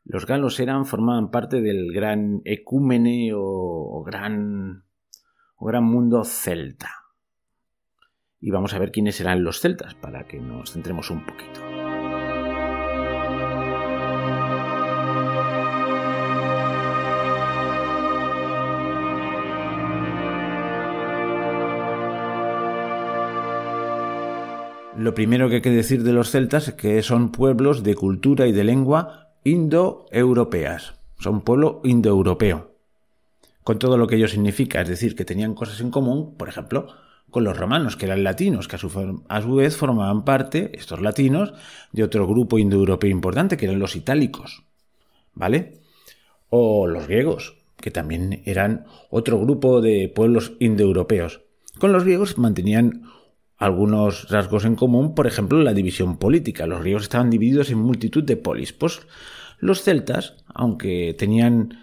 Los 0.04 0.26
galos 0.26 0.60
eran, 0.60 0.86
formaban 0.86 1.32
parte 1.32 1.62
del 1.62 1.92
gran 1.92 2.42
ecúmene 2.46 3.32
o, 3.36 4.04
gran, 4.06 4.86
o 5.58 5.66
gran 5.66 5.84
mundo 5.84 6.24
celta. 6.24 6.92
Y 8.40 8.52
vamos 8.52 8.74
a 8.74 8.80
ver 8.80 8.92
quiénes 8.92 9.20
eran 9.20 9.44
los 9.44 9.60
celtas 9.60 9.96
para 9.96 10.26
que 10.26 10.40
nos 10.40 10.72
centremos 10.72 11.10
un 11.10 11.26
poquito. 11.26 11.60
Lo 25.08 25.14
primero 25.14 25.48
que 25.48 25.56
hay 25.56 25.62
que 25.62 25.70
decir 25.70 26.04
de 26.04 26.12
los 26.12 26.32
celtas 26.32 26.68
es 26.68 26.74
que 26.74 27.02
son 27.02 27.32
pueblos 27.32 27.82
de 27.82 27.96
cultura 27.96 28.46
y 28.46 28.52
de 28.52 28.66
lengua 28.66 29.30
indoeuropeas. 29.46 30.96
Son 31.18 31.46
pueblo 31.46 31.80
indoeuropeo. 31.86 32.76
Con 33.64 33.80
todo 33.80 33.98
lo 33.98 34.06
que 34.06 34.18
ello 34.18 34.28
significa, 34.28 34.82
es 34.82 34.90
decir, 34.90 35.16
que 35.16 35.24
tenían 35.24 35.54
cosas 35.56 35.80
en 35.80 35.92
común, 35.92 36.36
por 36.36 36.50
ejemplo, 36.50 36.88
con 37.32 37.46
los 37.46 37.56
romanos, 37.56 37.96
que 37.96 38.06
eran 38.06 38.26
latinos, 38.26 38.68
que 38.68 38.76
a 38.76 38.80
su 38.80 39.56
vez 39.56 39.78
formaban 39.78 40.26
parte, 40.26 40.78
estos 40.78 41.00
latinos, 41.00 41.54
de 41.94 42.04
otro 42.04 42.28
grupo 42.28 42.60
indoeuropeo 42.60 43.10
importante, 43.10 43.56
que 43.56 43.68
eran 43.68 43.80
los 43.80 43.96
itálicos. 43.96 44.66
¿Vale? 45.34 45.80
O 46.50 46.86
los 46.86 47.08
griegos, 47.08 47.56
que 47.80 47.92
también 47.92 48.42
eran 48.44 48.84
otro 49.10 49.40
grupo 49.40 49.80
de 49.80 50.12
pueblos 50.14 50.52
indoeuropeos. 50.60 51.44
Con 51.80 51.94
los 51.94 52.04
griegos 52.04 52.38
mantenían 52.38 53.04
algunos 53.58 54.30
rasgos 54.30 54.66
en 54.66 54.76
común, 54.76 55.16
por 55.16 55.28
ejemplo, 55.28 55.62
la 55.62 55.74
división 55.74 56.18
política. 56.18 56.68
Los 56.68 56.82
griegos 56.82 57.04
estaban 57.04 57.30
divididos 57.30 57.70
en 57.72 57.80
multitud 57.80 58.24
de 58.24 58.38
polis. 58.38 58.72
Pues 58.74 59.02
los 59.60 59.82
celtas, 59.82 60.36
aunque 60.54 61.16
tenían 61.18 61.80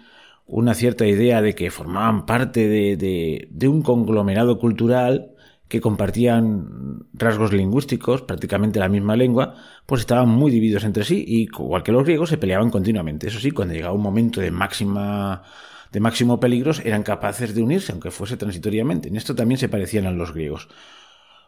una 0.47 0.73
cierta 0.73 1.05
idea 1.05 1.41
de 1.41 1.55
que 1.55 1.71
formaban 1.71 2.25
parte 2.25 2.67
de, 2.67 3.47
de, 3.49 3.67
un 3.67 3.81
conglomerado 3.81 4.57
cultural, 4.59 5.31
que 5.67 5.81
compartían 5.81 7.07
rasgos 7.13 7.51
lingüísticos, 7.51 8.21
prácticamente 8.21 8.79
la 8.79 8.87
misma 8.87 9.15
lengua, 9.15 9.55
pues 9.87 10.01
estaban 10.01 10.29
muy 10.29 10.51
divididos 10.51 10.83
entre 10.83 11.03
sí 11.03 11.25
y, 11.27 11.41
igual 11.43 11.81
que 11.81 11.91
los 11.91 12.03
griegos, 12.03 12.29
se 12.29 12.37
peleaban 12.37 12.69
continuamente. 12.69 13.27
Eso 13.27 13.39
sí, 13.39 13.51
cuando 13.51 13.73
llegaba 13.73 13.95
un 13.95 14.03
momento 14.03 14.39
de 14.39 14.51
máxima 14.51 15.43
de 15.91 15.99
máximo 16.01 16.39
peligro, 16.41 16.73
eran 16.83 17.03
capaces 17.03 17.55
de 17.55 17.63
unirse, 17.63 17.93
aunque 17.93 18.11
fuese 18.11 18.35
transitoriamente. 18.35 19.07
En 19.07 19.15
esto 19.15 19.33
también 19.33 19.57
se 19.57 19.69
parecían 19.69 20.05
a 20.05 20.11
los 20.11 20.33
griegos. 20.33 20.67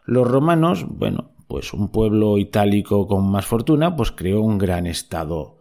Los 0.08 0.26
romanos, 0.26 0.86
bueno, 0.88 1.32
pues 1.48 1.74
un 1.74 1.90
pueblo 1.90 2.38
itálico 2.38 3.06
con 3.06 3.30
más 3.30 3.44
fortuna, 3.44 3.94
pues 3.94 4.10
creó 4.10 4.40
un 4.40 4.56
gran 4.56 4.86
estado. 4.86 5.58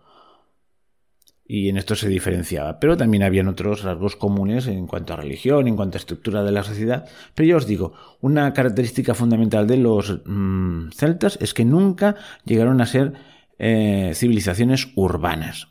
Y 1.44 1.68
en 1.68 1.76
esto 1.76 1.96
se 1.96 2.08
diferenciaba. 2.08 2.80
Pero 2.80 2.96
también 2.96 3.24
habían 3.24 3.50
otros 3.50 3.84
rasgos 3.84 4.16
comunes 4.16 4.68
en 4.68 4.88
cuanto 4.88 5.12
a 5.12 5.18
religión, 5.18 5.68
en 5.68 5.76
cuanto 5.76 5.98
a 5.98 6.00
estructura 6.00 6.44
de 6.44 6.54
la 6.54 6.64
sociedad. 6.64 7.10
Pero 7.36 7.50
yo 7.50 7.58
os 7.58 7.68
digo, 7.68 7.92
una 8.22 8.54
característica 8.54 9.14
fundamental 9.14 9.68
de 9.68 9.76
los 9.76 10.22
mm, 10.24 10.92
celtas 10.92 11.38
es 11.42 11.54
que 11.54 11.66
nunca 11.66 12.16
llegaron 12.46 12.80
a 12.80 12.86
ser 12.86 13.16
eh, 13.60 14.14
civilizaciones 14.16 14.94
urbanas. 14.96 15.68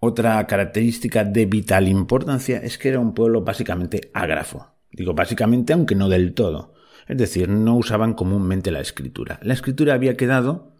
Otra 0.00 0.46
característica 0.46 1.24
de 1.24 1.46
vital 1.46 1.88
importancia 1.88 2.58
es 2.58 2.76
que 2.76 2.90
era 2.90 3.00
un 3.00 3.14
pueblo 3.14 3.40
básicamente 3.40 4.10
ágrafo. 4.12 4.66
Digo 4.90 5.14
básicamente, 5.14 5.72
aunque 5.72 5.94
no 5.94 6.10
del 6.10 6.34
todo. 6.34 6.74
Es 7.08 7.18
decir, 7.18 7.48
no 7.48 7.76
usaban 7.76 8.14
comúnmente 8.14 8.70
la 8.70 8.80
escritura. 8.80 9.38
La 9.42 9.54
escritura 9.54 9.94
había 9.94 10.16
quedado, 10.16 10.76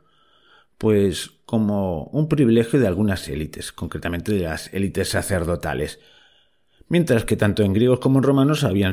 pues, 0.79 1.31
como 1.45 2.05
un 2.05 2.29
privilegio 2.29 2.81
de 2.81 2.87
algunas 2.87 3.29
élites, 3.29 3.73
concretamente 3.73 4.33
de 4.33 4.43
las 4.43 4.73
élites 4.73 5.11
sacerdotales. 5.11 6.01
Mientras 6.89 7.25
que 7.25 7.37
tanto 7.37 7.63
en 7.63 7.73
griegos 7.73 8.01
como 8.01 8.19
en 8.19 8.25
romanos 8.25 8.63
ellos 8.63 8.65
habían 8.65 8.93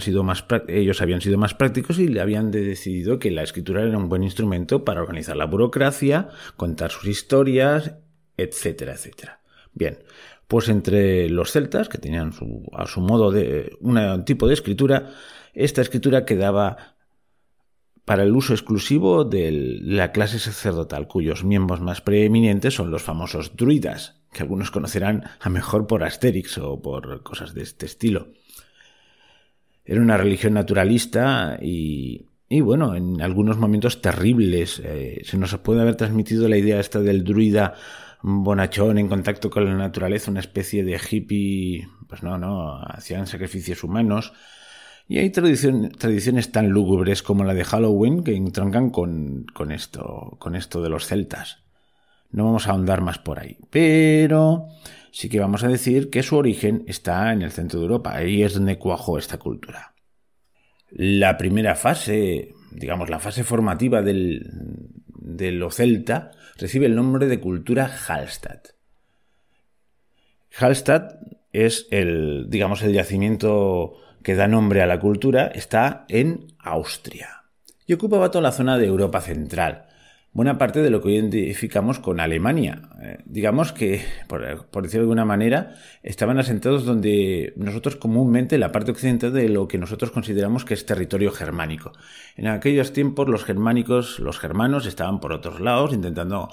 sido 1.22 1.38
más 1.38 1.54
prácticos 1.54 2.00
y 2.00 2.18
habían 2.18 2.50
decidido 2.50 3.20
que 3.20 3.30
la 3.30 3.44
escritura 3.44 3.84
era 3.84 3.98
un 3.98 4.08
buen 4.08 4.24
instrumento 4.24 4.86
para 4.86 5.02
organizar 5.02 5.36
la 5.36 5.46
burocracia, 5.46 6.30
contar 6.56 6.92
sus 6.92 7.08
historias, 7.08 7.96
etcétera, 8.38 8.94
etcétera. 8.94 9.42
Bien, 9.74 10.00
pues 10.48 10.70
entre 10.70 11.30
los 11.30 11.52
celtas, 11.52 11.90
que 11.90 11.98
tenían 11.98 12.32
a 12.74 12.86
su 12.88 13.02
modo 13.02 13.32
de 13.32 13.78
un 13.82 14.24
tipo 14.24 14.48
de 14.48 14.54
escritura, 14.54 15.12
esta 15.54 15.82
escritura 15.82 16.24
quedaba 16.24 16.96
para 18.10 18.24
el 18.24 18.36
uso 18.36 18.54
exclusivo 18.54 19.24
de 19.24 19.52
la 19.84 20.12
clase 20.12 20.40
sacerdotal, 20.40 21.08
cuyos 21.08 21.44
miembros 21.44 21.80
más 21.80 22.02
preeminentes 22.02 22.74
son 22.74 22.90
los 22.90 23.04
famosos 23.04 23.56
druidas, 23.56 24.20
que 24.34 24.42
algunos 24.42 24.72
conocerán 24.72 25.26
a 25.40 25.50
mejor 25.50 25.86
por 25.86 26.04
Asterix 26.04 26.58
o 26.58 26.82
por 26.82 27.22
cosas 27.22 27.54
de 27.54 27.62
este 27.62 27.86
estilo. 27.86 28.30
Era 29.86 30.02
una 30.02 30.18
religión 30.18 30.56
naturalista 30.56 31.60
y, 31.62 32.26
bueno, 32.50 32.96
en 32.96 33.22
algunos 33.22 33.60
momentos 33.60 34.02
terribles. 34.02 34.82
Eh, 34.84 35.22
se 35.24 35.38
nos 35.38 35.56
puede 35.58 35.82
haber 35.82 35.94
transmitido 35.94 36.50
la 36.50 36.58
idea 36.58 36.80
esta 36.80 37.02
del 37.02 37.24
druida 37.24 37.76
bonachón 38.24 38.98
en 38.98 39.08
contacto 39.08 39.52
con 39.52 39.66
la 39.66 39.76
naturaleza, 39.76 40.32
una 40.32 40.40
especie 40.40 40.84
de 40.84 41.00
hippie, 41.00 41.88
pues 42.08 42.24
no, 42.24 42.40
no, 42.40 42.82
hacían 42.82 43.28
sacrificios 43.28 43.84
humanos 43.84 44.34
y 45.12 45.18
hay 45.18 45.32
tradiciones 45.32 46.52
tan 46.52 46.70
lúgubres 46.70 47.24
como 47.24 47.44
la 47.44 47.56
de 47.56 47.64
Halloween 47.64 48.24
que 48.24 48.36
entroncan 48.36 48.92
con, 48.92 49.48
con, 49.56 49.72
esto, 49.72 50.38
con 50.38 50.56
esto 50.56 50.84
de 50.84 50.90
los 50.90 51.08
celtas. 51.08 51.64
No 52.30 52.46
vamos 52.46 52.68
a 52.68 52.72
ahondar 52.72 53.02
más 53.02 53.18
por 53.18 53.40
ahí. 53.40 53.58
Pero 53.72 54.68
sí 55.12 55.28
que 55.28 55.40
vamos 55.40 55.64
a 55.64 55.68
decir 55.68 56.12
que 56.12 56.22
su 56.22 56.38
origen 56.38 56.84
está 56.86 57.34
en 57.34 57.42
el 57.42 57.50
centro 57.50 57.80
de 57.80 57.88
Europa. 57.88 58.14
Ahí 58.14 58.44
es 58.44 58.54
donde 58.54 58.78
cuajó 58.78 59.18
esta 59.18 59.40
cultura. 59.40 59.96
La 60.92 61.38
primera 61.38 61.74
fase, 61.74 62.54
digamos, 62.70 63.10
la 63.10 63.18
fase 63.18 63.44
formativa 63.44 64.04
del, 64.04 64.46
de 65.08 65.52
lo 65.52 65.72
celta, 65.72 66.30
recibe 66.56 66.86
el 66.86 66.96
nombre 66.96 67.26
de 67.26 67.40
cultura 67.40 67.88
Hallstatt. 67.88 68.76
Hallstatt 70.56 71.14
es 71.52 71.88
el, 71.90 72.46
digamos, 72.48 72.84
el 72.84 72.94
yacimiento 72.94 73.96
que 74.24 74.36
da 74.36 74.48
nombre 74.48 74.82
a 74.82 74.88
la 74.88 75.00
cultura, 75.00 75.48
está 75.48 76.06
en 76.10 76.48
Austria 76.60 77.40
y 77.90 77.94
ocupaba 77.94 78.30
toda 78.30 78.44
la 78.44 78.52
zona 78.52 78.78
de 78.78 78.86
Europa 78.86 79.20
central. 79.20 79.88
buena 80.32 80.60
parte 80.60 80.84
de 80.84 80.92
lo 80.92 81.02
que 81.02 81.10
identificamos 81.10 81.98
con 81.98 82.20
Alemania. 82.20 82.84
Eh, 83.02 83.18
digamos 83.26 83.74
que, 83.74 84.06
por, 84.28 84.42
decirlo 84.84 84.90
de 84.90 85.00
alguna 85.00 85.26
manera, 85.26 85.74
estaban 86.04 86.38
asentados 86.38 86.86
donde 86.86 87.52
nosotros 87.58 87.96
comúnmente, 87.96 88.60
la 88.60 88.72
parte 88.72 88.92
occidental 88.92 89.34
de 89.34 89.50
lo 89.50 89.68
que 89.68 89.80
nosotros 89.80 90.12
consideramos 90.12 90.66
que 90.66 90.76
es 90.76 90.86
territorio 90.86 91.32
germánico. 91.32 91.94
En 92.36 92.46
aquellos 92.46 92.94
tiempos 92.94 93.28
los 93.28 93.44
germánicos, 93.44 94.20
los 94.20 94.38
germanos, 94.38 94.86
estaban 94.86 95.20
por 95.20 95.34
otros 95.34 95.60
lados 95.60 95.92
intentando 95.92 96.50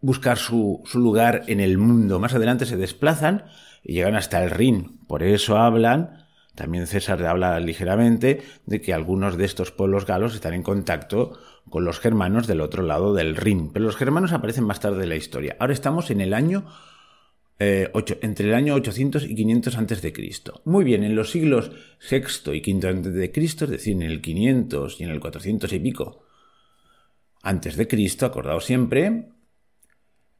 buscar 0.00 0.38
su, 0.38 0.80
su 0.84 1.00
lugar 1.00 1.42
en 1.48 1.58
el 1.58 1.76
mundo. 1.76 2.20
Más 2.20 2.36
adelante 2.36 2.66
se 2.66 2.76
desplazan 2.76 3.46
y 3.82 3.94
llegan 3.94 4.14
hasta 4.14 4.44
el 4.44 4.50
Rin. 4.50 5.00
Por 5.08 5.24
eso 5.24 5.58
hablan 5.58 6.25
también 6.56 6.86
César 6.86 7.24
habla 7.24 7.60
ligeramente 7.60 8.42
de 8.66 8.80
que 8.80 8.92
algunos 8.92 9.36
de 9.36 9.44
estos 9.44 9.70
pueblos 9.70 10.06
galos 10.06 10.34
están 10.34 10.54
en 10.54 10.62
contacto 10.62 11.38
con 11.70 11.84
los 11.84 12.00
germanos 12.00 12.46
del 12.46 12.60
otro 12.60 12.82
lado 12.82 13.14
del 13.14 13.36
Rin. 13.36 13.70
Pero 13.72 13.84
los 13.84 13.96
germanos 13.96 14.32
aparecen 14.32 14.64
más 14.64 14.80
tarde 14.80 15.04
en 15.04 15.10
la 15.10 15.16
historia. 15.16 15.56
Ahora 15.60 15.72
estamos 15.72 16.10
en 16.10 16.20
el 16.20 16.34
año 16.34 16.66
eh, 17.58 17.90
entre 18.20 18.48
el 18.48 18.54
año 18.54 18.74
800 18.74 19.24
y 19.24 19.34
500 19.34 19.76
antes 19.78 20.02
de 20.02 20.12
Cristo. 20.12 20.60
Muy 20.64 20.84
bien, 20.84 21.04
en 21.04 21.14
los 21.14 21.30
siglos 21.30 21.70
VI 22.10 22.52
y 22.52 22.72
V 22.72 22.88
antes 22.88 23.14
de 23.14 23.30
Cristo, 23.30 23.64
es 23.64 23.70
decir, 23.70 23.94
en 23.94 24.02
el 24.02 24.20
500 24.20 25.00
y 25.00 25.04
en 25.04 25.10
el 25.10 25.20
400 25.20 25.72
y 25.72 25.78
pico 25.78 26.22
antes 27.42 27.76
de 27.76 27.86
Cristo, 27.86 28.26
acordaos 28.26 28.64
siempre, 28.64 29.28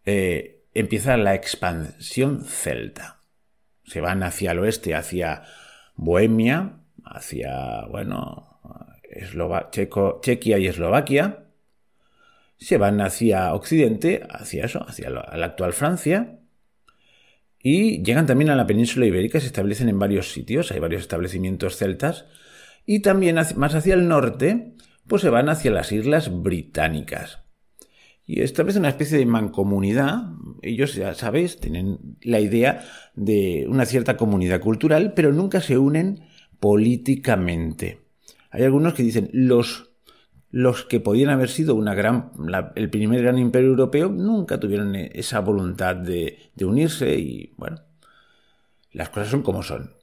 eh, 0.04 0.64
empieza 0.75 1.16
la 1.16 1.37
expansión 1.37 2.44
celta. 2.44 3.20
Se 3.85 4.00
van 4.00 4.25
hacia 4.25 4.50
el 4.50 4.58
oeste, 4.58 4.96
hacia 4.96 5.44
Bohemia, 5.97 6.81
hacia, 7.05 7.87
bueno, 7.87 8.61
Chequia 10.21 10.59
y 10.59 10.67
Eslovaquia, 10.67 11.47
se 12.59 12.79
van 12.79 13.00
hacia 13.00 13.55
Occidente, 13.55 14.26
hacia 14.31 14.65
eso, 14.65 14.85
hacia 14.88 15.11
la, 15.11 15.21
actual 15.45 15.73
Francia, 15.73 16.38
y 17.59 18.03
llegan 18.03 18.26
también 18.26 18.50
a 18.50 18.57
la 18.57 18.67
península 18.67 19.07
ibérica, 19.07 19.41
se 19.41 19.47
establecen 19.47 19.88
en 19.88 19.99
varios 19.99 20.33
sitios, 20.33 20.71
hay 20.71 20.79
varios 20.79 21.03
establecimientos 21.03 21.76
celtas, 21.76 22.26
y 22.85 23.00
también 23.00 23.37
más 23.57 23.75
hacia 23.75 23.95
el 23.95 24.09
norte, 24.09 24.75
pues 25.07 25.23
se 25.23 25.31
van 25.31 25.49
hacia 25.49 25.71
las 25.71 25.93
islas 25.93 26.43
británicas. 26.43 27.46
Y 28.26 28.42
establece 28.42 28.80
una 28.80 28.88
especie 28.88 29.18
de 29.18 29.26
mancomunidad. 29.26 30.33
Ellos, 30.61 30.95
ya 30.95 31.14
sabéis, 31.14 31.61
tienen 31.61 32.16
la 32.23 32.40
idea 32.40 32.85
de 33.14 33.66
una 33.68 33.87
cierta 33.87 34.16
comunidad 34.16 34.61
cultural, 34.61 35.12
pero 35.14 35.33
nunca 35.33 35.61
se 35.61 35.78
unen 35.78 36.25
políticamente. 36.59 38.00
Hay 38.50 38.64
algunos 38.64 38.95
que 38.95 39.04
dicen 39.04 39.30
los, 39.33 39.92
los 40.50 40.85
que 40.85 40.99
podían 40.99 41.30
haber 41.30 41.50
sido 41.50 41.76
una 41.76 41.95
gran, 41.95 42.33
el 42.75 42.90
primer 42.90 43.23
gran 43.23 43.38
imperio 43.38 43.68
europeo 43.68 44.09
nunca 44.09 44.59
tuvieron 44.59 44.97
esa 44.97 45.40
voluntad 45.40 45.95
de, 45.95 46.50
de 46.54 46.64
unirse 46.64 47.14
y 47.16 47.54
bueno, 47.56 47.80
las 48.92 49.11
cosas 49.11 49.28
son 49.28 49.42
como 49.42 49.62
son. 49.62 49.95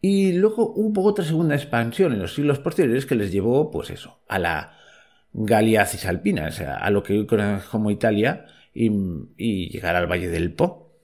Y 0.00 0.32
luego 0.32 0.72
hubo 0.74 1.04
otra 1.04 1.24
segunda 1.24 1.54
expansión 1.54 2.12
en 2.12 2.20
los 2.20 2.34
siglos 2.34 2.58
posteriores 2.58 3.06
que 3.06 3.14
les 3.14 3.30
llevó, 3.30 3.70
pues 3.70 3.90
eso, 3.90 4.20
a 4.28 4.38
la 4.38 4.72
Galia 5.38 5.84
Cisalpina, 5.84 6.46
o 6.48 6.52
sea, 6.52 6.76
a 6.76 6.90
lo 6.90 7.02
que 7.02 7.12
hoy 7.12 7.26
conocemos 7.26 7.64
como 7.64 7.90
Italia, 7.90 8.46
y, 8.72 9.68
llegar 9.68 9.94
al 9.94 10.10
Valle 10.10 10.28
del 10.28 10.52
Po. 10.52 10.94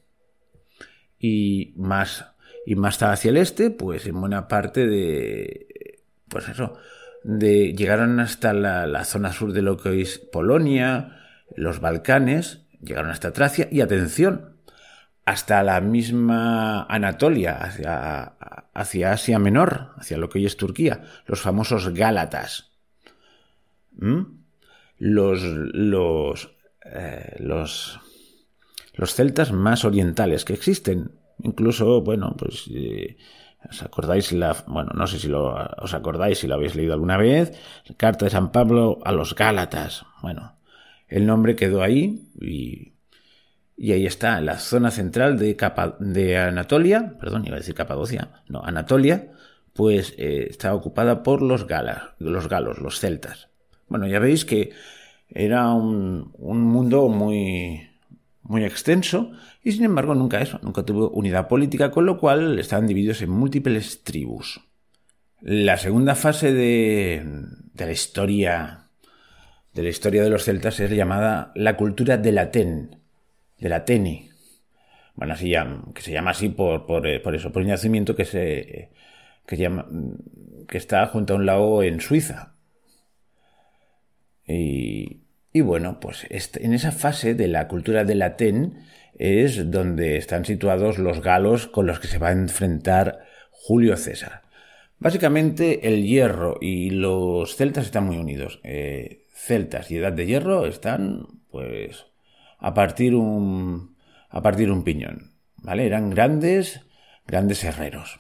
Y 1.19 1.75
más, 1.77 2.33
y 2.65 2.75
más 2.75 3.03
hacia 3.03 3.29
el 3.29 3.37
este, 3.37 3.71
pues 3.71 4.07
en 4.07 4.19
buena 4.19 4.49
parte 4.49 4.87
de, 4.87 6.01
pues 6.29 6.49
eso, 6.49 6.79
llegaron 7.25 8.21
hasta 8.21 8.55
la, 8.55 9.05
zona 9.05 9.33
sur 9.33 9.53
de 9.53 9.63
lo 9.63 9.77
que 9.77 10.01
es 10.01 10.19
Polonia, 10.19 11.19
los 11.55 11.81
Balcanes, 11.81 12.67
llegaron 12.81 13.11
hasta 13.11 13.33
Tracia, 13.33 13.69
y 13.71 13.83
atención, 13.83 14.57
hasta 15.27 15.63
la 15.63 15.81
misma 15.83 16.85
Anatolia, 16.85 17.59
hacia, 17.59 18.33
hacia 18.73 19.13
Asia 19.13 19.39
Menor, 19.39 19.91
hacia 19.99 20.17
lo 20.17 20.31
que 20.31 20.39
hoy 20.39 20.47
es 20.47 20.57
Turquía, 20.57 21.03
los 21.27 21.43
famosos 21.43 21.93
Gálatas. 21.93 22.72
¿Mm? 23.97 24.23
Los, 24.99 25.43
los, 25.43 26.55
eh, 26.85 27.37
los, 27.41 28.01
los 28.95 29.15
celtas 29.15 29.53
más 29.53 29.85
orientales 29.85 30.45
que 30.45 30.55
existen. 30.55 31.13
Incluso, 31.43 32.03
bueno, 32.03 32.35
pues 32.39 32.69
eh, 32.73 33.17
¿Os 33.69 33.83
acordáis 33.83 34.33
la, 34.33 34.57
bueno, 34.67 34.91
no 34.95 35.07
sé 35.07 35.19
si 35.19 35.29
lo, 35.29 35.55
os 35.55 35.95
acordáis 35.95 36.39
si 36.39 36.47
lo 36.47 36.55
habéis 36.55 36.75
leído 36.75 36.95
alguna 36.95 37.17
vez? 37.17 37.53
carta 37.97 38.25
de 38.25 38.31
San 38.31 38.51
Pablo 38.51 38.99
a 39.05 39.13
los 39.13 39.35
Gálatas. 39.35 40.05
Bueno, 40.21 40.57
el 41.09 41.27
nombre 41.27 41.55
quedó 41.55 41.83
ahí 41.83 42.29
y, 42.41 42.95
y 43.77 43.93
ahí 43.93 44.07
está, 44.07 44.41
la 44.41 44.59
zona 44.59 44.91
central 44.91 45.39
de, 45.39 45.57
de 46.01 46.39
Anatolia, 46.39 47.17
perdón, 47.21 47.47
iba 47.47 47.57
a 47.57 47.61
decir 47.61 47.75
Capadocia, 47.75 48.43
no, 48.49 48.63
Anatolia, 48.65 49.33
pues 49.73 50.15
eh, 50.19 50.47
está 50.51 50.75
ocupada 50.75 51.23
por 51.23 51.41
los, 51.41 51.67
galas, 51.67 52.03
los 52.19 52.49
galos, 52.49 52.79
los 52.79 52.99
celtas. 52.99 53.49
Bueno, 53.93 54.07
ya 54.07 54.21
veis 54.21 54.47
que 54.47 54.73
era 55.29 55.71
un, 55.75 56.33
mundo 56.39 57.11
muy, 57.11 57.91
muy 58.41 58.65
extenso 58.65 59.33
y 59.63 59.73
sin 59.73 59.85
embargo 59.85 60.15
nunca 60.15 60.41
eso, 60.41 60.59
nunca 60.63 60.83
tuvo 60.83 61.11
unidad 61.11 61.47
política, 61.47 61.91
con 61.91 62.07
lo 62.07 62.17
cual 62.19 62.59
estaban 62.59 62.87
divididos 62.87 63.21
en 63.21 63.29
múltiples 63.29 64.03
tribus. 64.03 64.63
La 65.43 65.77
segunda 65.77 66.15
fase 66.15 66.55
de, 66.55 67.23
de 67.75 67.85
la 67.85 67.93
historia 67.93 68.89
de 69.75 69.83
la 69.83 69.91
historia 69.91 70.23
de 70.23 70.31
los 70.31 70.45
celtas 70.45 70.81
es 70.81 70.91
llamada 70.91 71.53
la 71.55 71.77
cultura 71.77 72.17
del 72.17 72.39
Aten, 72.39 72.97
del 73.59 73.75
Ateni. 73.75 74.31
Bueno, 75.17 75.35
así 75.35 75.53
que 75.95 76.01
se 76.01 76.13
llama 76.13 76.31
así 76.31 76.49
por, 76.49 76.87
por, 76.87 77.07
eh, 77.07 77.21
por 77.21 77.35
eso, 77.35 77.53
por 77.53 77.61
el 77.61 77.69
nacimiento 77.69 78.17
que 78.17 78.25
se 78.25 78.91
que, 79.45 79.57
llama, 79.59 79.87
que 80.67 80.79
está 80.79 81.07
junto 81.09 81.35
a 81.35 81.37
un 81.37 81.45
lago 81.45 81.83
en 81.83 82.01
Suiza, 82.01 82.52
y, 84.47 85.61
bueno, 85.61 86.01
pues 86.01 86.27
en 86.31 86.75
esa 86.75 86.93
fase 86.93 87.35
de 87.35 87.49
la 87.49 87.69
cultura 87.69 88.05
del 88.05 88.23
Aten 88.23 88.85
es 89.19 89.71
donde 89.71 90.17
están 90.17 90.45
situados 90.45 90.99
los 90.99 91.21
galos 91.21 91.67
con 91.67 91.87
los 91.87 92.01
que 92.01 92.09
se 92.09 92.19
va 92.19 92.29
a 92.29 92.33
enfrentar 92.33 93.21
Julio 93.51 93.97
César. 93.97 94.43
Básicamente 94.99 95.89
el 95.89 96.05
hierro 96.05 96.59
y 96.61 96.91
los 96.91 97.57
celtas 97.57 97.87
están 97.87 98.07
muy 98.07 98.19
unidos. 98.19 98.61
Eh, 98.63 99.27
celtas 99.35 99.91
y 99.91 99.97
edad 99.97 100.13
de 100.13 100.27
hierro 100.27 100.67
están, 100.67 101.27
pues, 101.51 102.07
a 102.59 102.75
partir 102.75 103.15
un, 103.15 103.97
a 104.29 104.43
partir 104.43 104.71
un 104.71 104.85
piñón. 104.85 105.33
¿Vale? 105.57 105.87
Eran 105.87 106.11
grandes, 106.11 106.81
grandes 107.27 107.63
herreros. 107.63 108.19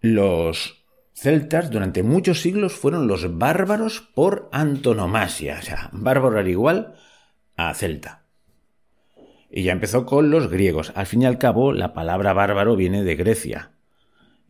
Los 0.00 0.81
celtas 1.22 1.70
durante 1.70 2.02
muchos 2.02 2.40
siglos 2.40 2.72
fueron 2.72 3.06
los 3.06 3.38
bárbaros 3.38 4.00
por 4.00 4.48
antonomasia, 4.50 5.58
o 5.60 5.62
sea, 5.62 5.88
bárbaro 5.92 6.40
era 6.40 6.50
igual 6.50 6.94
a 7.56 7.72
celta. 7.74 8.24
Y 9.48 9.62
ya 9.62 9.72
empezó 9.72 10.04
con 10.04 10.30
los 10.30 10.48
griegos. 10.48 10.92
Al 10.96 11.06
fin 11.06 11.22
y 11.22 11.26
al 11.26 11.38
cabo, 11.38 11.72
la 11.72 11.94
palabra 11.94 12.32
bárbaro 12.32 12.74
viene 12.74 13.04
de 13.04 13.14
Grecia. 13.14 13.70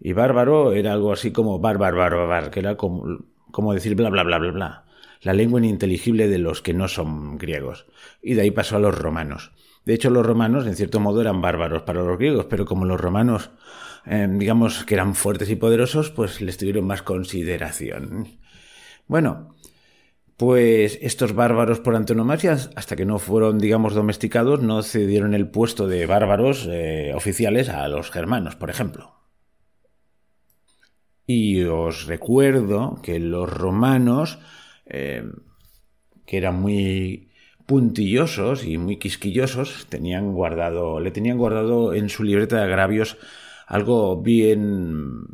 Y 0.01 0.15
bárbaro 0.15 0.73
era 0.73 0.93
algo 0.93 1.13
así 1.13 1.31
como 1.31 1.59
bárbaro, 1.59 1.99
bárbaro, 1.99 2.51
que 2.51 2.61
era 2.61 2.77
como, 2.77 3.19
como 3.51 3.75
decir 3.75 3.95
bla, 3.95 4.09
bla, 4.09 4.23
bla, 4.23 4.39
bla, 4.39 4.53
bla. 4.53 4.85
La 5.21 5.35
lengua 5.35 5.61
ininteligible 5.61 6.29
de 6.29 6.39
los 6.39 6.63
que 6.63 6.73
no 6.73 6.89
son 6.89 7.37
griegos. 7.37 7.87
Y 8.23 8.35
de 8.35 8.43
ahí 8.43 8.51
pasó 8.51 8.77
a 8.77 8.81
los 8.81 8.97
romanos. 8.97 9.53
De 9.85 9.95
hecho, 9.95 10.09
los 10.09 10.25
romanos, 10.25 10.67
en 10.67 10.77
cierto 10.77 11.01
modo, 11.01 11.21
eran 11.21 11.43
bárbaros 11.43 11.83
para 11.83 12.03
los 12.03 12.17
griegos, 12.17 12.47
pero 12.47 12.65
como 12.65 12.87
los 12.87 13.01
romanos 13.01 13.51
eh, 14.07 14.29
digamos 14.31 14.85
que 14.85 14.95
eran 14.95 15.15
fuertes 15.15 15.51
y 15.51 15.57
poderosos, 15.57 16.11
pues 16.11 16.41
les 16.41 16.59
tuvieron 16.59 16.87
más 16.87 17.03
consideración. 17.03 18.29
Bueno, 19.07 19.55
pues 20.37 20.99
estos 21.03 21.35
bárbaros 21.35 21.81
por 21.81 21.95
antonomasia, 21.95 22.53
hasta 22.75 22.97
que 22.97 23.05
no 23.05 23.19
fueron, 23.19 23.59
digamos, 23.59 23.95
domesticados, 23.95 24.61
no 24.61 24.83
cedieron 24.83 25.35
el 25.35 25.49
puesto 25.49 25.87
de 25.87 26.07
bárbaros 26.07 26.69
eh, 26.71 27.13
oficiales 27.15 27.69
a 27.69 27.87
los 27.89 28.11
germanos, 28.11 28.57
por 28.57 28.71
ejemplo. 28.71 29.15
Y 31.27 31.63
os 31.63 32.07
recuerdo 32.07 32.99
que 33.03 33.21
los 33.21 33.49
romanos, 33.49 34.41
eh, 34.87 35.25
que 36.27 36.39
eran 36.39 36.61
muy 36.61 37.31
puntillosos 37.67 38.65
y 38.65 38.79
muy 38.79 38.99
quisquillosos, 38.99 39.87
tenían 39.89 40.33
guardado, 40.33 40.99
le 40.99 41.13
tenían 41.13 41.39
guardado 41.39 41.95
en 41.95 42.09
su 42.09 42.25
libreta 42.25 42.57
de 42.57 42.65
agravios 42.65 43.17
algo 43.67 44.21
bien, 44.21 45.25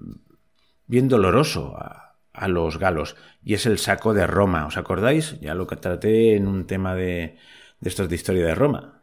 bien 0.87 1.09
doloroso 1.09 1.77
a, 1.77 2.05
los 2.47 2.79
galos, 2.79 3.17
y 3.43 3.55
es 3.55 3.67
el 3.67 3.79
saco 3.79 4.15
de 4.15 4.27
Roma. 4.27 4.67
¿Os 4.67 4.77
acordáis? 4.77 5.41
Ya 5.41 5.55
lo 5.55 5.67
traté 5.67 6.37
en 6.37 6.47
un 6.47 6.69
tema 6.69 6.95
de, 6.95 7.37
de 7.81 7.89
estos 7.89 8.09
de 8.09 8.15
historia 8.15 8.47
de 8.47 8.55
Roma. 8.55 9.03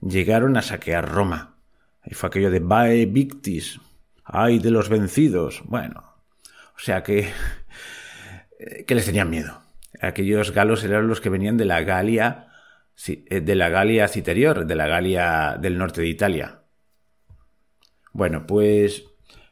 Llegaron 0.00 0.56
a 0.56 0.62
saquear 0.62 1.08
Roma. 1.08 1.58
Y 2.04 2.14
fue 2.14 2.26
aquello 2.26 2.50
de 2.50 2.58
Bae 2.58 3.06
Victis. 3.06 3.80
¡Ay 4.24 4.58
de 4.58 4.72
los 4.72 4.88
vencidos! 4.88 5.62
Bueno, 5.64 6.12
o 6.74 6.78
sea 6.78 7.02
que, 7.02 7.28
que 8.86 8.94
les 8.94 9.04
tenían 9.04 9.30
miedo. 9.30 9.62
aquellos 10.00 10.50
galos 10.50 10.82
eran 10.84 11.06
los 11.06 11.20
que 11.20 11.28
venían 11.28 11.56
de 11.56 11.64
la 11.64 11.82
Galia, 11.82 12.48
eh, 13.06 13.40
de 13.40 13.54
la 13.54 13.68
Galia 13.68 14.08
Citerior, 14.08 14.66
de 14.66 14.74
la 14.74 14.86
Galia 14.86 15.56
del 15.60 15.78
norte 15.78 16.00
de 16.00 16.08
Italia. 16.08 16.61
Bueno, 18.12 18.46
pues 18.46 19.04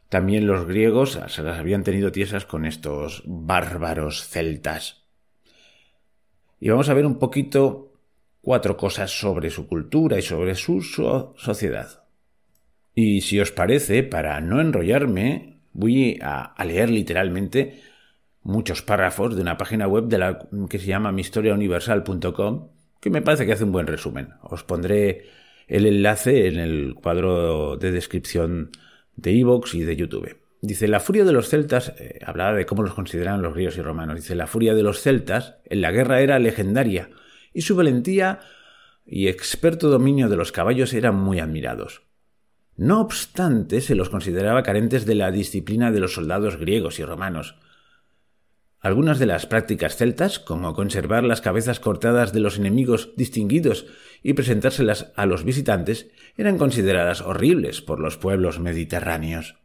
también 0.09 0.47
los 0.47 0.67
griegos 0.67 1.19
se 1.29 1.43
las 1.43 1.59
habían 1.59 1.85
tenido 1.85 2.13
tiesas 2.13 2.45
con 2.45 2.67
estos 2.67 3.23
bárbaros 3.27 4.27
celtas. 4.29 5.05
Y 6.59 6.69
vamos 6.69 6.89
a 6.89 6.95
ver 6.95 7.07
un 7.07 7.19
poquito 7.19 7.93
cuatro 8.43 8.77
cosas 8.77 9.11
sobre 9.19 9.51
su 9.51 9.67
cultura 9.67 10.19
y 10.19 10.23
sobre 10.23 10.55
su 10.55 10.83
sociedad. 10.83 12.05
Y 12.95 13.21
si 13.23 13.41
os 13.41 13.53
parece, 13.53 14.03
para 14.03 14.41
no 14.41 14.61
enrollarme, 14.61 15.61
voy 15.73 16.19
a, 16.23 16.55
leer 16.65 16.91
literalmente 16.91 17.81
muchos 18.43 18.83
párrafos 18.83 19.37
de 19.37 19.43
una 19.43 19.57
página 19.57 19.87
web 19.87 20.05
de 20.05 20.19
la, 20.19 20.39
que 20.69 20.79
se 20.79 20.87
llama 20.87 21.13
mihistoriauniversal.com, 21.13 22.69
que 23.01 23.11
me 23.11 23.23
parece 23.23 23.47
que 23.47 23.53
hace 23.53 23.65
un 23.65 23.73
buen 23.73 23.87
resumen. 23.87 24.31
Os 24.43 24.65
pondré 24.65 25.27
el 25.71 25.87
enlace 25.87 26.49
en 26.49 26.59
el 26.59 26.95
cuadro 26.95 27.77
de 27.77 27.93
descripción 27.93 28.73
de 29.17 29.39
Evox 29.39 29.75
y 29.75 29.85
de 29.85 29.97
YouTube. 29.97 30.37
Dice, 30.61 30.89
la 30.89 31.01
furia 31.01 31.25
de 31.25 31.33
los 31.33 31.49
celtas, 31.49 31.95
eh, 31.99 32.19
hablaba 32.27 32.55
de 32.55 32.67
cómo 32.67 32.83
los 32.83 32.93
consideraban 32.93 33.41
los 33.41 33.55
griegos 33.55 33.79
y 33.79 33.83
romanos, 33.83 34.17
dice, 34.17 34.35
la 34.35 34.49
furia 34.49 34.75
de 34.75 34.83
los 34.83 35.01
celtas 35.01 35.55
en 35.65 35.81
la 35.81 35.93
guerra 35.93 36.21
era 36.21 36.39
legendaria 36.39 37.11
y 37.55 37.63
su 37.63 37.77
valentía 37.77 38.41
y 39.07 39.29
experto 39.29 39.89
dominio 39.89 40.29
de 40.29 40.37
los 40.37 40.53
caballos 40.53 40.93
eran 40.93 41.15
muy 41.15 41.39
admirados. 41.39 42.03
No 42.77 43.01
obstante, 43.01 43.81
se 43.81 43.95
los 43.95 44.11
consideraba 44.11 44.63
carentes 44.63 45.07
de 45.07 45.15
la 45.15 45.31
disciplina 45.31 45.93
de 45.93 46.01
los 46.01 46.15
soldados 46.15 46.57
griegos 46.57 46.99
y 46.99 47.05
romanos. 47.05 47.57
Algunas 48.81 49.19
de 49.19 49.27
las 49.27 49.47
prácticas 49.47 49.97
celtas, 49.97 50.39
como 50.39 50.75
conservar 50.75 51.25
las 51.25 51.41
cabezas 51.41 51.81
cortadas 51.81 52.33
de 52.33 52.41
los 52.41 52.59
enemigos 52.59 53.13
distinguidos 53.17 53.87
y 54.23 54.33
presentárselas 54.33 55.13
a 55.17 55.27
los 55.27 55.45
visitantes, 55.45 56.11
eran 56.37 56.57
consideradas 56.57 57.21
horribles 57.21 57.83
por 57.83 58.01
los 58.01 58.17
pueblos 58.17 58.59
mediterráneos. 58.59 59.57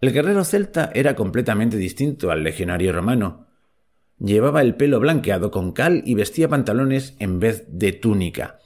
El 0.00 0.12
guerrero 0.12 0.44
celta 0.44 0.90
era 0.94 1.16
completamente 1.16 1.76
distinto 1.76 2.30
al 2.30 2.44
legionario 2.44 2.92
romano, 2.92 3.50
Llevaba 4.20 4.60
el 4.60 4.74
pelo 4.74 5.00
blanqueado 5.00 5.50
con 5.50 5.72
cal 5.72 6.02
y 6.04 6.14
vestía 6.14 6.46
pantalones 6.46 7.16
en 7.18 7.40
vez 7.40 7.64
de 7.68 7.92
túnica. 7.92 8.58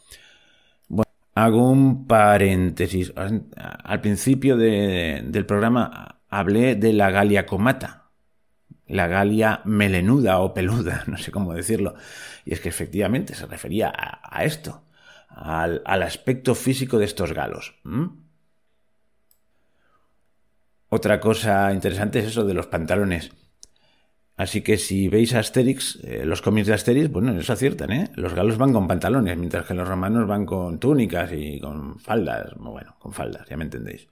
Hago 1.37 1.71
un 1.71 2.07
paréntesis. 2.07 3.13
Al 3.17 4.01
principio 4.01 4.57
del 4.57 5.47
programa 5.47 6.21
hablé 6.29 6.75
de 6.75 6.93
la 6.93 7.11
Galia 7.11 7.47
comata, 7.47 8.04
la 8.87 9.07
Galia 9.07 9.61
melenuda 9.65 10.39
o 10.41 10.55
peluda, 10.55 11.05
no 11.09 11.17
sé 11.19 11.31
cómo 11.31 11.55
decirlo. 11.55 11.95
Y 12.45 12.53
es 12.53 12.61
que 12.61 12.69
efectivamente 12.69 13.35
se 13.35 13.47
refería 13.47 13.93
a, 13.95 14.45
esto, 14.45 14.85
al, 15.29 15.83
aspecto 16.03 16.55
físico 16.55 16.99
de 16.99 17.07
estos 17.07 17.33
galos. 17.33 17.75
Otra 20.89 21.19
cosa 21.21 21.73
interesante 21.73 22.21
es 22.21 22.27
eso 22.27 22.45
de 22.45 22.55
los 22.55 22.67
pantalones. 22.67 23.33
Así 24.37 24.63
que 24.63 24.79
si 24.79 25.09
veis 25.09 25.33
a 25.35 25.39
Asterix, 25.39 26.01
eh, 26.03 26.25
los 26.25 26.43
cómics 26.43 26.67
de 26.67 26.75
Asterix, 26.75 27.09
bueno, 27.09 27.39
eso 27.39 27.53
aciertan, 27.53 27.93
¿eh? 27.93 28.11
Los 28.17 28.35
galos 28.35 28.59
van 28.59 28.73
con 28.73 28.89
pantalones, 28.89 29.37
mientras 29.37 29.65
que 29.65 29.75
los 29.75 29.87
romanos 29.87 30.27
van 30.27 30.45
con 30.45 30.81
túnicas 30.81 31.31
y 31.33 31.61
con 31.61 32.01
faldas. 32.01 32.53
Bueno, 32.57 32.97
con 32.99 33.13
faldas, 33.13 33.49
ya 33.49 33.57
me 33.57 33.65
entendéis. 33.65 34.09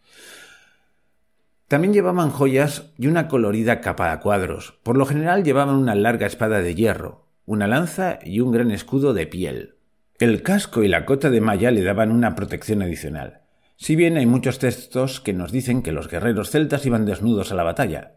También 1.73 1.95
llevaban 1.95 2.29
joyas 2.29 2.93
y 2.99 3.07
una 3.07 3.29
colorida 3.29 3.81
capa 3.81 4.13
a 4.13 4.21
cuadros. 4.21 4.79
Por 4.83 4.99
lo 4.99 5.07
general 5.07 5.43
llevaban 5.43 5.75
una 5.75 5.95
larga 5.95 6.27
espada 6.27 6.61
de 6.61 6.75
hierro, 6.75 7.25
una 7.47 7.67
lanza 7.67 8.19
y 8.23 8.41
un 8.41 8.53
gran 8.53 8.71
escudo 8.71 9.15
de 9.15 9.27
piel. 9.27 9.77
El 10.19 10.43
casco 10.43 10.83
y 10.83 10.89
la 10.89 11.07
cota 11.07 11.31
de 11.31 11.41
malla 11.41 11.71
le 11.71 11.83
daban 11.83 12.13
una 12.13 12.35
protección 12.35 12.83
adicional. 12.83 13.41
Si 13.77 13.97
bien 13.97 14.19
hay 14.19 14.27
muchos 14.27 14.59
textos 14.59 15.23
que 15.23 15.33
nos 15.33 15.51
dicen 15.51 15.81
que 15.81 15.93
los 15.93 16.09
guerreros 16.09 16.51
celtas 16.51 16.85
iban 16.85 17.07
desnudos 17.07 17.53
a 17.53 17.55
la 17.55 17.63
batalla, 17.63 18.17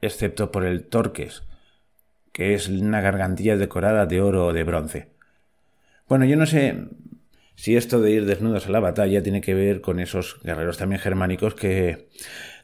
excepto 0.00 0.52
por 0.52 0.64
el 0.64 0.84
torques, 0.84 1.42
que 2.30 2.54
es 2.54 2.68
una 2.68 3.00
gargantilla 3.00 3.56
decorada 3.56 4.06
de 4.06 4.20
oro 4.20 4.46
o 4.46 4.52
de 4.52 4.62
bronce. 4.62 5.08
Bueno, 6.06 6.24
yo 6.24 6.36
no 6.36 6.46
sé 6.46 6.86
si 7.56 7.76
esto 7.76 8.00
de 8.00 8.12
ir 8.12 8.26
desnudos 8.26 8.68
a 8.68 8.70
la 8.70 8.78
batalla 8.78 9.24
tiene 9.24 9.40
que 9.40 9.54
ver 9.54 9.80
con 9.80 9.98
esos 9.98 10.40
guerreros 10.44 10.78
también 10.78 11.00
germánicos 11.00 11.56
que 11.56 12.08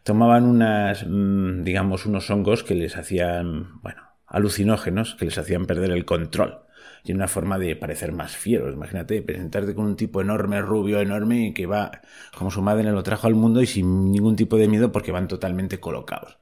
tomaban 0.08 0.46
unas, 0.46 1.04
mm, 1.06 1.64
digamos, 1.64 2.06
unos 2.06 2.30
hongos 2.30 2.64
que 2.64 2.74
les 2.74 2.96
hacían, 2.96 3.78
bueno, 3.82 4.00
alucinógenos, 4.26 5.16
que 5.16 5.26
les 5.26 5.36
hacían 5.36 5.66
perder 5.66 5.90
el 5.90 6.06
control. 6.06 6.60
Y 7.04 7.12
una 7.12 7.28
forma 7.28 7.58
de 7.58 7.76
parecer 7.76 8.12
más 8.12 8.34
fieros. 8.34 8.72
Imagínate 8.72 9.20
presentarte 9.20 9.74
con 9.74 9.84
un 9.84 9.96
tipo 9.96 10.22
enorme, 10.22 10.62
rubio, 10.62 10.98
enorme, 11.00 11.52
que 11.52 11.66
va, 11.66 12.00
como 12.34 12.50
su 12.50 12.62
madre 12.62 12.90
lo 12.90 13.02
trajo 13.02 13.26
al 13.26 13.34
mundo 13.34 13.60
y 13.60 13.66
sin 13.66 14.10
ningún 14.10 14.34
tipo 14.34 14.56
de 14.56 14.66
miedo 14.66 14.90
porque 14.92 15.12
van 15.12 15.28
totalmente 15.28 15.78
colocados. 15.78 16.38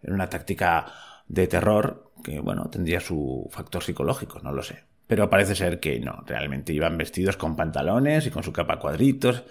Era 0.00 0.14
una 0.14 0.28
táctica 0.28 0.86
de 1.26 1.48
terror 1.48 2.12
que, 2.22 2.38
bueno, 2.38 2.70
tendría 2.70 3.00
su 3.00 3.48
factor 3.50 3.82
psicológico, 3.82 4.38
no 4.44 4.52
lo 4.52 4.62
sé. 4.62 4.84
Pero 5.08 5.28
parece 5.28 5.56
ser 5.56 5.80
que 5.80 5.98
no, 5.98 6.22
realmente 6.24 6.72
iban 6.72 6.96
vestidos 6.96 7.36
con 7.36 7.56
pantalones 7.56 8.26
y 8.26 8.30
con 8.30 8.44
su 8.44 8.52
capa 8.52 8.78
cuadritos. 8.78 9.42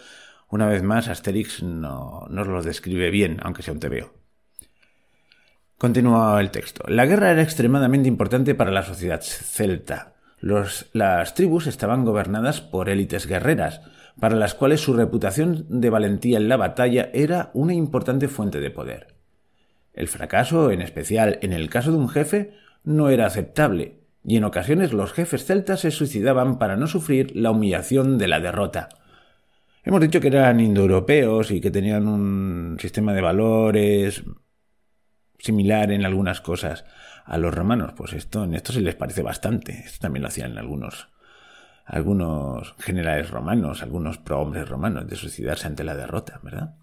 Una 0.50 0.68
vez 0.68 0.82
más, 0.84 1.10
Asterix 1.10 1.62
no 1.64 2.26
nos 2.30 2.48
lo 2.48 2.64
describe 2.64 3.10
bien, 3.10 3.40
aunque 3.44 3.64
sea 3.64 3.74
un 3.74 3.80
tebeo. 3.80 4.14
Continúa 5.78 6.40
el 6.42 6.50
texto. 6.52 6.84
La 6.88 7.06
guerra 7.06 7.32
era 7.32 7.44
extremadamente 7.44 8.08
importante 8.08 8.56
para 8.56 8.72
la 8.72 8.84
sociedad 8.84 9.22
celta. 9.22 10.16
las 10.42 11.34
tribus 11.36 11.68
estaban 11.68 12.06
gobernadas 12.06 12.62
por 12.62 12.90
élites 12.90 13.28
guerreras, 13.28 13.82
para 14.20 14.36
las 14.36 14.56
cuales 14.56 14.82
su 14.82 14.94
reputación 14.94 15.66
de 15.70 15.90
valentía 15.90 16.38
en 16.38 16.50
la 16.50 16.58
batalla 16.58 17.10
era 17.14 17.52
una 17.54 17.74
importante 17.74 18.28
fuente 18.28 18.60
de 18.60 18.72
poder. 18.72 19.16
El 19.94 20.08
fracaso, 20.08 20.72
en 20.72 20.82
especial 20.82 21.40
en 21.42 21.54
el 21.54 21.70
caso 21.70 21.92
de 21.92 21.98
un 21.98 22.10
jefe, 22.10 22.54
no 22.84 23.10
era 23.10 23.26
aceptable, 23.26 24.00
y 24.24 24.38
en 24.38 24.46
ocasiones 24.46 24.94
los 24.94 25.14
jefes 25.14 25.46
celtas 25.46 25.82
se 25.82 25.92
suicidaban 25.92 26.58
para 26.58 26.76
no 26.76 26.88
sufrir 26.88 27.36
la 27.36 27.52
humillación 27.52 28.18
de 28.18 28.28
la 28.28 28.40
derrota. 28.40 28.90
Hemos 29.88 30.02
dicho 30.02 30.20
que 30.20 30.28
eran 30.28 30.60
indoeuropeos 30.60 31.50
y 31.50 31.62
que 31.62 31.72
tenían 31.72 32.10
un 32.10 32.76
sistema 32.78 33.14
de 33.14 33.22
valores 33.22 34.22
similar 35.40 35.94
en 35.94 36.04
algunas 36.04 36.42
cosas 36.42 36.84
a 37.24 37.38
los 37.38 37.56
romanos. 37.56 37.94
Pues 37.96 38.12
esto, 38.12 38.44
en 38.44 38.54
esto 38.54 38.74
se 38.74 38.82
les 38.82 38.96
parece 38.96 39.22
bastante. 39.22 39.84
Esto 39.86 40.00
también 40.02 40.24
lo 40.24 40.28
hacían 40.28 40.58
algunos, 40.58 41.08
algunos 41.86 42.76
generales 42.80 43.30
romanos, 43.30 43.82
algunos 43.82 44.18
prohombres 44.18 44.68
romanos, 44.68 45.08
de 45.08 45.16
suicidarse 45.16 45.68
ante 45.68 45.86
la 45.86 45.96
derrota, 45.96 46.42
¿verdad? 46.44 46.76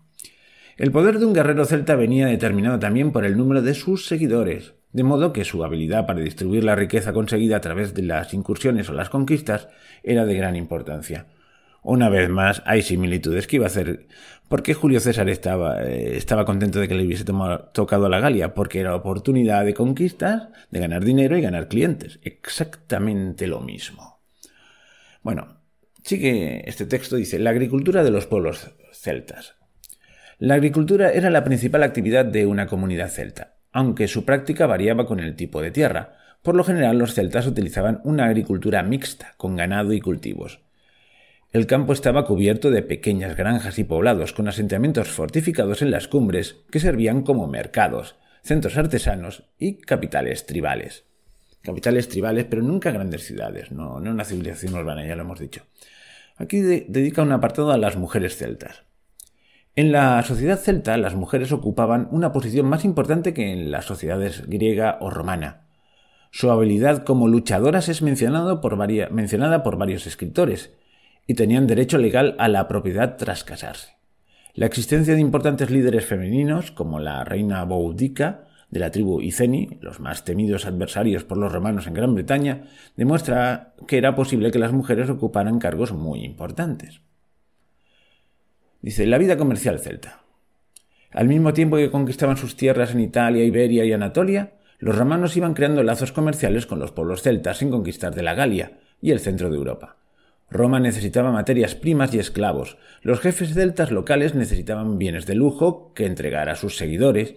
El 0.79 0.90
poder 0.90 1.19
de 1.19 1.27
un 1.27 1.35
guerrero 1.35 1.67
celta 1.67 1.97
venía 1.97 2.29
determinado 2.29 2.79
también 2.79 3.12
por 3.12 3.27
el 3.27 3.37
número 3.37 3.61
de 3.61 3.75
sus 3.75 4.07
seguidores, 4.07 4.77
de 4.93 5.03
modo 5.03 5.35
que 5.35 5.45
su 5.45 5.62
habilidad 5.62 6.07
para 6.07 6.21
distribuir 6.21 6.64
la 6.64 6.75
riqueza 6.75 7.12
conseguida 7.12 7.59
a 7.59 7.61
través 7.61 7.93
de 7.93 8.01
las 8.01 8.33
incursiones 8.33 8.88
o 8.88 8.95
las 8.95 9.11
conquistas 9.11 9.69
era 10.03 10.25
de 10.25 10.37
gran 10.37 10.57
importancia. 10.57 11.27
Una 11.85 12.09
vez 12.09 12.31
más, 12.31 12.62
hay 12.64 12.81
similitudes 12.81 13.47
que 13.47 13.57
iba 13.57 13.66
a 13.66 13.68
hacer. 13.68 14.07
¿Por 14.49 14.62
qué 14.62 14.73
Julio 14.73 15.01
César 15.01 15.29
estaba, 15.29 15.83
eh, 15.83 16.18
contento 16.47 16.81
de 16.81 16.88
que 16.88 16.94
le 16.94 17.05
hubiese 17.05 17.27
tocado 17.75 18.07
a 18.07 18.09
la 18.09 18.20
Galia? 18.20 18.55
Porque 18.55 18.81
era 18.81 18.97
oportunidad 18.97 19.66
de 19.66 19.75
conquistas, 19.75 20.49
de 20.70 20.81
ganar 20.81 21.05
dinero 21.05 21.37
y 21.37 21.42
ganar 21.42 21.68
clientes. 21.68 22.20
Exactamente 22.23 23.47
lo 23.47 23.61
mismo. 23.61 24.23
Bueno, 25.23 25.59
sigue 26.03 26.66
este 26.66 26.87
texto, 26.87 27.16
dice, 27.16 27.38
la 27.38 27.51
agricultura 27.51 28.03
de 28.03 28.11
los 28.11 28.25
pueblos 28.25 28.70
celtas. 28.92 29.57
La 30.38 30.55
agricultura 30.55 31.12
era 31.12 31.29
la 31.29 31.44
principal 31.44 31.83
actividad 31.83 32.25
de 32.25 32.47
una 32.47 32.66
comunidad 32.66 33.11
celta, 33.11 33.57
aunque 33.73 34.09
su 34.09 34.25
práctica 34.25 34.66
variaba 34.66 35.05
con 35.05 35.20
el 35.20 35.37
tipo 35.37 35.61
de 35.61 35.70
tierra. 35.70 36.16
Por 36.40 36.55
lo 36.55 36.64
general 36.64 36.97
los 36.97 37.12
celtas 37.12 37.47
utilizaban 37.47 38.01
una 38.05 38.25
agricultura 38.25 38.83
mixta, 38.83 39.35
con 39.37 39.55
ganado 39.55 39.92
y 39.92 40.01
cultivos. 40.01 40.63
El 41.55 41.69
campo 41.69 41.93
estaba 41.93 42.25
cubierto 42.25 42.73
de 42.73 42.83
pequeñas 42.83 43.37
granjas 43.37 43.79
y 43.79 43.85
poblados 43.85 44.33
con 44.33 44.49
asentamientos 44.49 45.07
fortificados 45.07 45.83
en 45.83 45.93
las 45.93 46.09
cumbres 46.09 46.57
que 46.69 46.81
servían 46.81 47.23
como 47.23 47.47
mercados, 47.47 48.17
centros 48.43 48.77
artesanos 48.77 49.45
y 49.57 49.77
capitales 49.77 50.47
tribales. 50.47 51.05
Capitales 51.62 52.09
tribales, 52.09 52.47
pero 52.47 52.61
nunca 52.61 52.90
grandes 52.90 53.23
ciudades, 53.23 53.71
no, 53.71 54.01
no 54.01 54.11
una 54.11 54.25
civilización 54.25 54.75
urbana, 54.75 55.07
ya 55.07 55.14
lo 55.14 55.23
hemos 55.23 55.38
dicho. 55.38 55.62
Aquí 56.38 56.59
dedica 56.61 57.23
un 57.23 57.31
apartado 57.31 57.71
a 57.71 57.79
las 57.79 57.97
mujeres 57.97 58.37
celtas. 58.37 58.83
En 59.77 59.93
la 59.93 60.21
sociedad 60.25 60.59
celta 60.59 60.97
las 60.97 61.14
mujeres 61.14 61.53
ocupaban 61.53 62.09
una 62.11 62.33
posición 62.33 62.67
más 62.67 62.85
importante 62.85 63.33
que 63.33 63.53
en 63.53 63.71
las 63.71 63.85
sociedades 63.85 64.45
griega 64.49 64.99
o 65.01 65.09
romana. 65.09 65.69
Su 66.33 66.51
habilidad 66.51 67.05
como 67.05 67.29
luchadoras 67.29 67.88
es 67.88 68.03
mencionada 68.03 68.61
por 68.61 68.77
varios 69.79 70.09
escritores, 70.09 70.73
y 71.26 71.34
tenían 71.34 71.66
derecho 71.66 71.98
legal 71.98 72.34
a 72.38 72.48
la 72.48 72.68
propiedad 72.68 73.16
tras 73.16 73.44
casarse. 73.44 73.94
La 74.54 74.66
existencia 74.66 75.14
de 75.14 75.20
importantes 75.20 75.70
líderes 75.70 76.06
femeninos, 76.06 76.70
como 76.70 77.00
la 77.00 77.24
reina 77.24 77.64
Boudica, 77.64 78.44
de 78.70 78.80
la 78.80 78.90
tribu 78.90 79.20
Iceni, 79.20 79.78
los 79.80 80.00
más 80.00 80.24
temidos 80.24 80.66
adversarios 80.66 81.24
por 81.24 81.38
los 81.38 81.52
romanos 81.52 81.87
en 81.87 81.94
Gran 81.94 82.14
Bretaña, 82.14 82.64
demuestra 82.96 83.74
que 83.87 83.98
era 83.98 84.14
posible 84.14 84.50
que 84.50 84.58
las 84.58 84.72
mujeres 84.72 85.08
ocuparan 85.10 85.58
cargos 85.58 85.92
muy 85.92 86.24
importantes. 86.24 87.00
Dice, 88.82 89.06
la 89.06 89.18
vida 89.18 89.37
comercial 89.37 89.78
celta. 89.78 90.22
Al 91.10 91.28
mismo 91.28 91.52
tiempo 91.52 91.76
que 91.76 91.90
conquistaban 91.90 92.37
sus 92.37 92.56
tierras 92.56 92.92
en 92.92 93.00
Italia, 93.00 93.44
Iberia 93.44 93.84
y 93.84 93.92
Anatolia, 93.92 94.54
los 94.78 94.98
romanos 94.98 95.37
iban 95.37 95.54
creando 95.54 95.82
lazos 95.82 96.12
comerciales 96.12 96.66
con 96.66 96.80
los 96.80 96.92
pueblos 96.92 97.22
celtas 97.22 97.58
sin 97.58 97.70
conquistar 97.70 98.14
de 98.14 98.22
la 98.22 98.34
Galia 98.34 98.78
y 99.00 99.12
el 99.12 99.20
centro 99.20 99.50
de 99.50 99.56
Europa. 99.56 99.96
Roma 100.50 100.80
necesitaba 100.80 101.33
materias 101.33 101.74
primas 101.74 102.14
y 102.14 102.18
esclavos. 102.18 102.78
Los 103.02 103.20
jefes 103.20 103.54
celtas 103.54 103.90
locales 103.90 104.35
necesitaban 104.35 104.98
bienes 104.98 105.26
de 105.26 105.35
lujo 105.35 105.92
que 105.94 106.07
entregar 106.07 106.48
a 106.48 106.57
sus 106.57 106.76
seguidores 106.76 107.35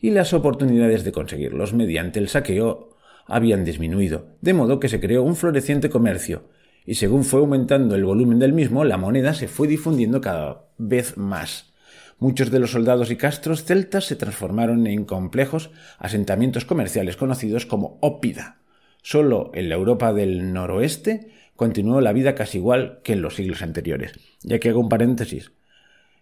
y 0.00 0.10
las 0.10 0.32
oportunidades 0.32 1.04
de 1.04 1.12
conseguirlos 1.12 1.72
mediante 1.72 2.18
el 2.18 2.28
saqueo 2.28 2.90
habían 3.26 3.64
disminuido, 3.64 4.26
de 4.40 4.54
modo 4.54 4.80
que 4.80 4.88
se 4.88 5.00
creó 5.00 5.22
un 5.22 5.36
floreciente 5.36 5.90
comercio, 5.90 6.44
y 6.86 6.94
según 6.94 7.24
fue 7.24 7.40
aumentando 7.40 7.94
el 7.94 8.04
volumen 8.06 8.38
del 8.38 8.54
mismo, 8.54 8.82
la 8.82 8.96
moneda 8.96 9.34
se 9.34 9.46
fue 9.46 9.68
difundiendo 9.68 10.22
cada 10.22 10.70
vez 10.78 11.18
más. 11.18 11.74
Muchos 12.18 12.50
de 12.50 12.58
los 12.58 12.70
soldados 12.70 13.10
y 13.10 13.16
castros 13.16 13.64
celtas 13.64 14.06
se 14.06 14.16
transformaron 14.16 14.86
en 14.86 15.04
complejos 15.04 15.70
asentamientos 15.98 16.64
comerciales 16.64 17.16
conocidos 17.16 17.66
como 17.66 17.98
ópida. 18.00 18.62
Solo 19.02 19.50
en 19.54 19.68
la 19.68 19.74
Europa 19.74 20.14
del 20.14 20.52
noroeste 20.54 21.30
continuó 21.58 22.00
la 22.00 22.12
vida 22.12 22.36
casi 22.36 22.58
igual 22.58 23.00
que 23.02 23.14
en 23.14 23.20
los 23.20 23.34
siglos 23.34 23.62
anteriores. 23.62 24.12
Ya 24.42 24.60
que 24.60 24.68
hago 24.68 24.78
un 24.78 24.88
paréntesis, 24.88 25.50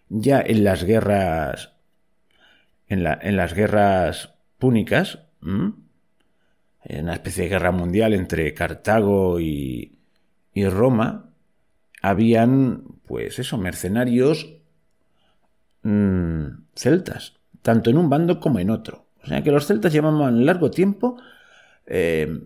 ya 0.09 0.41
en 0.41 0.63
las 0.63 0.83
guerras 0.83 1.73
en, 2.87 3.03
las 3.03 3.53
guerras 3.53 4.33
púnicas, 4.57 5.19
en 5.43 7.03
una 7.03 7.13
especie 7.13 7.43
de 7.43 7.49
guerra 7.49 7.71
mundial 7.71 8.15
entre 8.15 8.51
Cartago 8.55 9.39
y, 9.39 9.99
y 10.53 10.67
Roma, 10.67 11.29
habían, 12.01 12.83
pues 13.05 13.37
eso, 13.37 13.59
mercenarios 13.59 14.55
mm, 15.83 16.45
celtas, 16.73 17.33
tanto 17.61 17.91
en 17.91 17.97
un 17.97 18.09
bando 18.09 18.39
como 18.39 18.57
en 18.57 18.71
otro. 18.71 19.05
O 19.21 19.27
sea 19.27 19.43
que 19.43 19.51
los 19.51 19.67
celtas 19.67 19.93
llevaban 19.93 20.47
largo 20.47 20.71
tiempo 20.71 21.21
eh, 21.85 22.41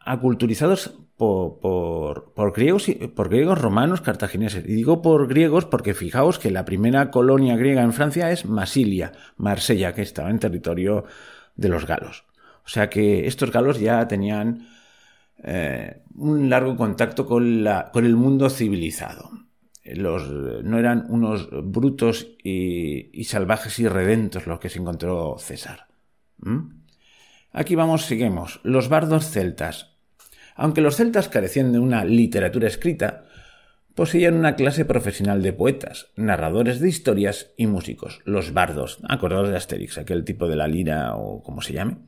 aculturizados 0.00 0.98
por, 1.18 2.30
por, 2.32 2.52
griegos, 2.52 2.86
por 3.14 3.28
griegos 3.28 3.60
romanos 3.60 4.00
cartagineses. 4.00 4.64
Y 4.64 4.72
digo 4.72 5.02
por 5.02 5.26
griegos 5.26 5.64
porque 5.66 5.92
fijaos 5.92 6.38
que 6.38 6.52
la 6.52 6.64
primera 6.64 7.10
colonia 7.10 7.56
griega 7.56 7.82
en 7.82 7.92
Francia 7.92 8.30
es 8.30 8.46
Masilia, 8.46 9.12
Marsella, 9.36 9.92
que 9.92 10.02
estaba 10.02 10.30
en 10.30 10.38
territorio 10.38 11.04
de 11.56 11.68
los 11.68 11.86
galos. 11.86 12.24
O 12.64 12.68
sea 12.68 12.88
que 12.88 13.26
estos 13.26 13.50
galos 13.50 13.80
ya 13.80 14.06
tenían 14.06 14.68
eh, 15.42 16.02
un 16.14 16.48
largo 16.48 16.76
contacto 16.76 17.26
con, 17.26 17.64
la, 17.64 17.90
con, 17.92 18.04
el 18.04 18.14
mundo 18.14 18.48
civilizado. 18.48 19.30
Los, 19.84 20.30
no 20.30 20.78
eran 20.78 21.06
unos 21.08 21.48
brutos 21.50 22.28
y, 22.44 23.24
salvajes 23.24 23.78
y 23.80 23.88
redentos 23.88 24.46
los 24.46 24.60
que 24.60 24.68
se 24.68 24.78
encontró 24.78 25.36
César. 25.38 25.88
Aquí 27.52 27.74
vamos, 27.74 28.04
seguimos. 28.04 28.60
Los 28.62 28.88
bardos 28.88 29.30
celtas. 29.30 29.97
Aunque 30.58 30.80
los 30.80 30.96
celtas 30.96 31.28
carecían 31.28 31.72
de 31.72 31.78
una 31.78 32.04
literatura 32.04 32.66
escrita, 32.66 33.24
poseían 33.94 34.34
una 34.34 34.56
clase 34.56 34.84
profesional 34.84 35.40
de 35.40 35.52
poetas, 35.52 36.08
narradores 36.16 36.80
de 36.80 36.88
historias 36.88 37.52
y 37.56 37.68
músicos, 37.68 38.20
los 38.24 38.52
bardos, 38.52 38.98
acordados 39.08 39.50
de 39.50 39.56
Asterix, 39.56 39.98
aquel 39.98 40.24
tipo 40.24 40.48
de 40.48 40.56
la 40.56 40.66
lira 40.66 41.14
o 41.14 41.44
como 41.44 41.62
se 41.62 41.74
llame. 41.74 41.98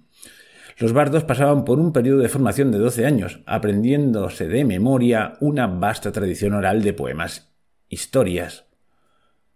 Los 0.79 0.93
bardos 0.93 1.23
pasaban 1.23 1.65
por 1.65 1.79
un 1.79 1.93
periodo 1.93 2.23
de 2.23 2.29
formación 2.29 2.73
de 2.73 2.79
12 2.79 3.07
años, 3.07 3.41
aprendiéndose 3.47 4.49
de 4.49 4.65
memoria 4.65 5.35
una 5.39 5.69
vasta 5.69 6.11
tradición 6.11 6.55
oral 6.55 6.83
de 6.83 6.93
poemas, 6.93 7.53
historias. 7.89 8.65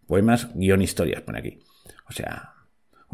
Poemas 0.06 0.50
guion 0.54 0.82
historias, 0.82 1.22
pone 1.22 1.40
aquí. 1.40 1.58
O 2.08 2.12
sea, 2.12 2.53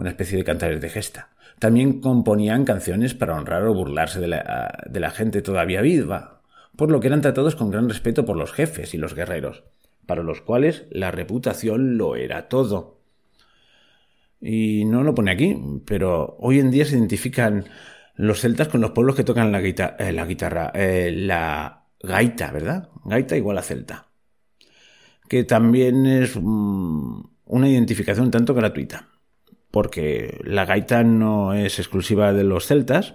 una 0.00 0.10
especie 0.10 0.38
de 0.38 0.44
cantares 0.44 0.80
de 0.80 0.88
gesta. 0.88 1.28
También 1.58 2.00
componían 2.00 2.64
canciones 2.64 3.12
para 3.12 3.36
honrar 3.36 3.64
o 3.64 3.74
burlarse 3.74 4.18
de 4.18 4.28
la, 4.28 5.10
gente 5.10 5.42
todavía 5.42 5.82
viva, 5.82 6.40
por 6.74 6.90
lo 6.90 7.00
que 7.00 7.08
eran 7.08 7.20
tratados 7.20 7.54
con 7.54 7.70
gran 7.70 7.86
respeto 7.86 8.24
por 8.24 8.36
los 8.36 8.52
jefes 8.52 8.94
y 8.94 8.96
los 8.96 9.14
guerreros, 9.14 9.62
para 10.06 10.22
los 10.22 10.40
cuales 10.40 10.86
la 10.90 11.10
reputación 11.10 11.98
lo 11.98 12.16
era 12.16 12.48
todo. 12.48 13.02
Y 14.40 14.86
no 14.86 15.02
lo 15.02 15.14
pone 15.14 15.32
aquí, 15.32 15.54
pero 15.84 16.38
hoy 16.40 16.60
en 16.60 16.70
día 16.70 16.86
se 16.86 16.96
identifican 16.96 17.66
los 18.14 18.40
celtas 18.40 18.68
con 18.68 18.80
los 18.80 18.92
pueblos 18.92 19.14
que 19.16 19.24
tocan 19.24 19.52
la, 19.52 19.60
eh, 19.60 20.12
la 20.14 20.24
guitarra, 20.24 20.72
eh, 20.74 21.12
la 21.14 21.84
gaita, 22.02 22.50
¿verdad? 22.52 22.88
Gaita 23.04 23.36
igual 23.36 23.58
a 23.58 23.62
celta. 23.62 24.06
Que 25.28 25.44
también 25.44 26.06
es 26.06 26.38
mm, 26.40 27.20
una 27.44 27.68
identificación 27.68 28.30
tanto 28.30 28.54
gratuita 28.54 29.09
porque 29.70 30.40
la 30.44 30.64
gaita 30.64 31.04
no 31.04 31.54
es 31.54 31.78
exclusiva 31.78 32.32
de 32.32 32.44
los 32.44 32.66
celtas, 32.66 33.14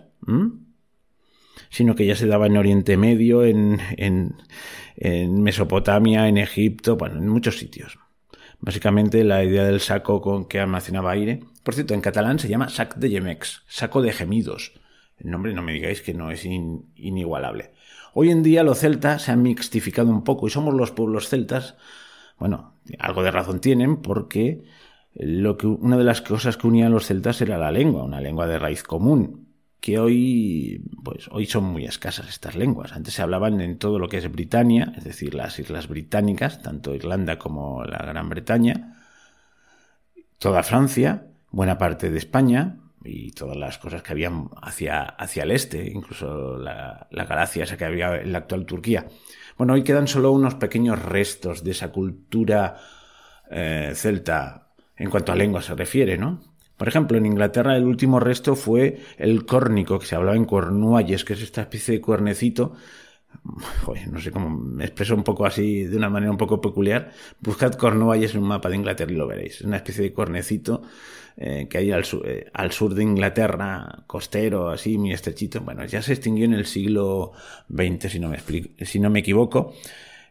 sino 1.69 1.95
que 1.95 2.05
ya 2.05 2.15
se 2.15 2.27
daba 2.27 2.47
en 2.47 2.57
Oriente 2.57 2.97
Medio, 2.97 3.43
en, 3.43 3.79
en, 3.97 5.43
Mesopotamia, 5.43 6.27
en 6.27 6.37
Egipto, 6.37 6.95
bueno, 6.95 7.17
en 7.17 7.27
muchos 7.27 7.57
sitios. 7.57 7.99
Básicamente 8.59 9.23
la 9.23 9.43
idea 9.43 9.65
del 9.65 9.81
saco 9.81 10.21
con 10.21 10.45
que 10.45 10.59
almacenaba 10.59 11.11
aire. 11.11 11.41
Por 11.63 11.73
cierto, 11.73 11.93
en 11.93 12.01
catalán 12.01 12.39
se 12.39 12.47
llama 12.47 12.69
sac 12.69 12.95
de 12.95 13.09
gemex, 13.09 13.63
saco 13.67 14.01
de 14.01 14.13
gemidos. 14.13 14.73
El 15.17 15.31
nombre 15.31 15.53
no 15.53 15.61
me 15.61 15.73
digáis 15.73 16.01
que 16.01 16.13
no 16.13 16.31
es 16.31 16.45
inigualable. 16.45 17.73
Hoy 18.13 18.31
en 18.31 18.43
día 18.43 18.63
los 18.63 18.79
celtas 18.79 19.23
se 19.23 19.31
han 19.31 19.43
mixtificado 19.43 20.09
un 20.09 20.23
poco 20.23 20.47
y 20.47 20.49
somos 20.49 20.73
los 20.73 20.91
pueblos 20.91 21.27
celtas. 21.27 21.75
Bueno, 22.37 22.75
algo 22.99 23.23
de 23.23 23.31
razón 23.31 23.59
tienen 23.59 23.97
porque 23.97 24.63
lo 25.15 25.57
que, 25.57 25.67
una 25.67 25.97
de 25.97 26.03
las 26.03 26.21
cosas 26.21 26.57
que 26.57 26.67
unían 26.67 26.91
los 26.91 27.05
celtas 27.05 27.41
era 27.41 27.57
la 27.57 27.71
lengua, 27.71 28.03
una 28.03 28.19
lengua 28.19 28.47
de 28.47 28.59
raíz 28.59 28.83
común, 28.83 29.47
que 29.79 29.99
hoy, 29.99 30.83
pues, 31.03 31.27
hoy 31.31 31.45
son 31.45 31.65
muy 31.65 31.85
escasas 31.85 32.27
estas 32.27 32.55
lenguas. 32.55 32.91
Antes 32.91 33.13
se 33.13 33.21
hablaban 33.21 33.61
en 33.61 33.77
todo 33.77 33.99
lo 33.99 34.09
que 34.09 34.17
es 34.17 34.31
Britania, 34.31 34.93
es 34.97 35.03
decir, 35.03 35.33
las 35.33 35.57
islas 35.59 35.87
británicas, 35.87 36.61
tanto 36.61 36.93
Irlanda 36.93 37.37
como 37.37 37.83
la 37.85 37.99
Gran 37.99 38.27
Bretaña, 38.29 39.03
toda 40.39 40.63
Francia, 40.63 41.27
buena 41.49 41.77
parte 41.77 42.09
de 42.09 42.17
España 42.17 42.77
y 43.03 43.31
todas 43.31 43.55
las 43.55 43.77
cosas 43.77 44.01
que 44.01 44.11
habían 44.11 44.49
hacia, 44.61 45.01
hacia 45.03 45.43
el 45.43 45.51
este, 45.51 45.89
incluso 45.89 46.57
la, 46.57 47.07
la 47.11 47.25
Galacia 47.25 47.63
esa 47.63 47.77
que 47.77 47.85
había 47.85 48.17
en 48.17 48.31
la 48.31 48.39
actual 48.39 48.65
Turquía. 48.65 49.05
Bueno, 49.57 49.73
hoy 49.73 49.83
quedan 49.83 50.07
solo 50.07 50.31
unos 50.31 50.55
pequeños 50.55 51.01
restos 51.01 51.63
de 51.63 51.71
esa 51.71 51.91
cultura 51.91 52.75
eh, 53.49 53.91
celta 53.95 54.64
en 54.97 55.09
cuanto 55.09 55.31
a 55.31 55.35
lengua 55.35 55.61
se 55.61 55.75
refiere, 55.75 56.17
¿no? 56.17 56.41
Por 56.77 56.87
ejemplo, 56.87 57.17
en 57.17 57.25
Inglaterra 57.25 57.77
el 57.77 57.85
último 57.85 58.19
resto 58.19 58.55
fue 58.55 58.99
el 59.17 59.45
córnico, 59.45 59.99
que 59.99 60.05
se 60.05 60.15
hablaba 60.15 60.35
en 60.35 60.45
Cornualles, 60.45 61.23
que 61.23 61.33
es 61.33 61.41
esta 61.41 61.61
especie 61.61 61.95
de 61.95 62.01
cuernecito. 62.01 62.73
No 64.11 64.19
sé 64.19 64.31
cómo 64.31 64.49
me 64.49 64.85
expreso 64.85 65.13
un 65.13 65.23
poco 65.23 65.45
así, 65.45 65.83
de 65.83 65.97
una 65.97 66.09
manera 66.09 66.31
un 66.31 66.37
poco 66.37 66.61
peculiar. 66.61 67.11
Buscad 67.39 67.73
Cornualles 67.73 68.33
en 68.33 68.41
un 68.41 68.47
mapa 68.47 68.69
de 68.69 68.77
Inglaterra 68.77 69.11
y 69.11 69.15
lo 69.15 69.27
veréis. 69.27 69.55
Es 69.55 69.61
una 69.61 69.77
especie 69.77 70.03
de 70.03 70.13
cuernecito 70.13 70.83
eh, 71.37 71.67
que 71.69 71.77
hay 71.77 71.91
al 71.91 72.05
sur, 72.05 72.27
eh, 72.27 72.49
al 72.53 72.71
sur, 72.71 72.93
de 72.93 73.03
Inglaterra, 73.03 74.03
costero, 74.07 74.69
así, 74.69 74.97
muy 74.97 75.11
estrechito. 75.11 75.61
Bueno, 75.61 75.85
ya 75.85 76.01
se 76.01 76.13
extinguió 76.13 76.45
en 76.45 76.53
el 76.53 76.65
siglo 76.65 77.33
XX, 77.69 78.09
si 78.09 78.19
no 78.19 78.29
me, 78.29 78.39
si 78.85 78.99
no 78.99 79.09
me 79.09 79.19
equivoco. 79.19 79.73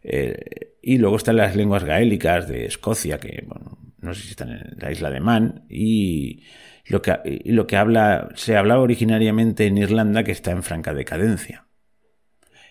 Eh, 0.03 0.77
y 0.83 0.99
luego 0.99 1.17
están 1.17 1.37
las 1.37 1.57
lenguas 1.57 1.85
gaélicas 1.85 2.49
de 2.49 2.67
Escocia, 2.67 3.19
que 3.19 3.45
bueno, 3.47 3.79
no 4.05 4.15
sé 4.15 4.23
si 4.23 4.31
están 4.31 4.51
en 4.51 4.77
la 4.79 4.93
isla 4.93 5.11
de 5.11 5.21
Man, 5.21 5.65
y 5.69 6.45
lo 6.87 7.03
que, 7.03 7.43
lo 7.47 7.67
que 7.67 7.77
habla, 7.77 8.29
se 8.35 8.57
hablaba 8.57 8.83
originariamente 8.83 9.67
en 9.67 9.79
Irlanda, 9.79 10.25
que 10.25 10.33
está 10.33 10.51
en 10.51 10.63
franca 10.63 10.93
decadencia. 10.93 11.67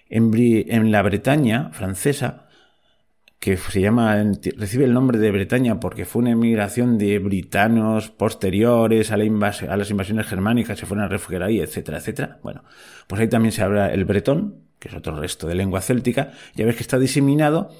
En, 0.09 0.31
en 0.35 0.91
la 0.91 1.01
Bretaña 1.01 1.71
francesa, 1.71 2.47
que 3.39 3.57
se 3.57 3.81
llama, 3.81 4.15
recibe 4.55 4.85
el 4.85 4.93
nombre 4.93 5.17
de 5.17 5.31
Bretaña 5.31 5.79
porque 5.79 6.05
fue 6.05 6.21
una 6.21 6.31
emigración 6.31 6.97
de 6.97 7.19
britanos 7.19 8.09
posteriores 8.09 9.11
a, 9.11 9.15
a 9.15 9.77
las 9.77 9.89
invasiones 9.89 10.27
germánicas, 10.27 10.79
se 10.79 10.85
fueron 10.85 11.03
a 11.03 11.09
refugiar 11.09 11.43
ahí, 11.43 11.59
etcétera, 11.59 11.97
etcétera. 11.97 12.39
Bueno, 12.41 12.63
pues 13.07 13.19
ahí 13.19 13.27
también 13.27 13.51
se 13.51 13.61
habla 13.61 13.91
el 13.91 14.05
bretón, 14.05 14.63
que 14.79 14.87
es 14.87 14.93
otro 14.93 15.19
resto 15.19 15.47
de 15.47 15.55
lengua 15.55 15.81
céltica, 15.81 16.31
ya 16.55 16.65
ves 16.65 16.75
que 16.75 16.83
está 16.83 16.99
diseminado 16.99 17.71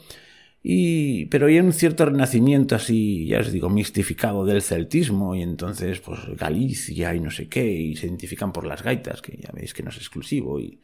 y, 0.66 1.26
pero 1.26 1.48
hay 1.48 1.60
un 1.60 1.74
cierto 1.74 2.06
renacimiento 2.06 2.76
así, 2.76 3.28
ya 3.28 3.40
os 3.42 3.52
digo, 3.52 3.70
mistificado 3.70 4.46
del 4.46 4.62
celtismo 4.62 5.36
y 5.36 5.42
entonces 5.42 6.00
pues 6.00 6.22
Galicia 6.38 7.14
y 7.14 7.20
no 7.20 7.32
sé 7.32 7.50
qué 7.50 7.70
y 7.70 7.98
se 7.98 8.08
identifican 8.08 8.54
por 8.54 8.66
las 8.66 8.82
gaitas, 8.82 9.22
que 9.22 9.38
ya 9.38 9.52
veis 9.54 9.74
que 9.74 9.84
no 9.84 9.90
es 9.90 9.98
exclusivo. 9.98 10.62
Y, 10.62 10.82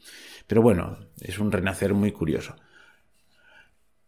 pero 0.47 0.61
bueno, 0.61 0.97
es 1.21 1.39
un 1.39 1.51
renacer 1.51 1.93
muy 1.93 2.11
curioso. 2.11 2.57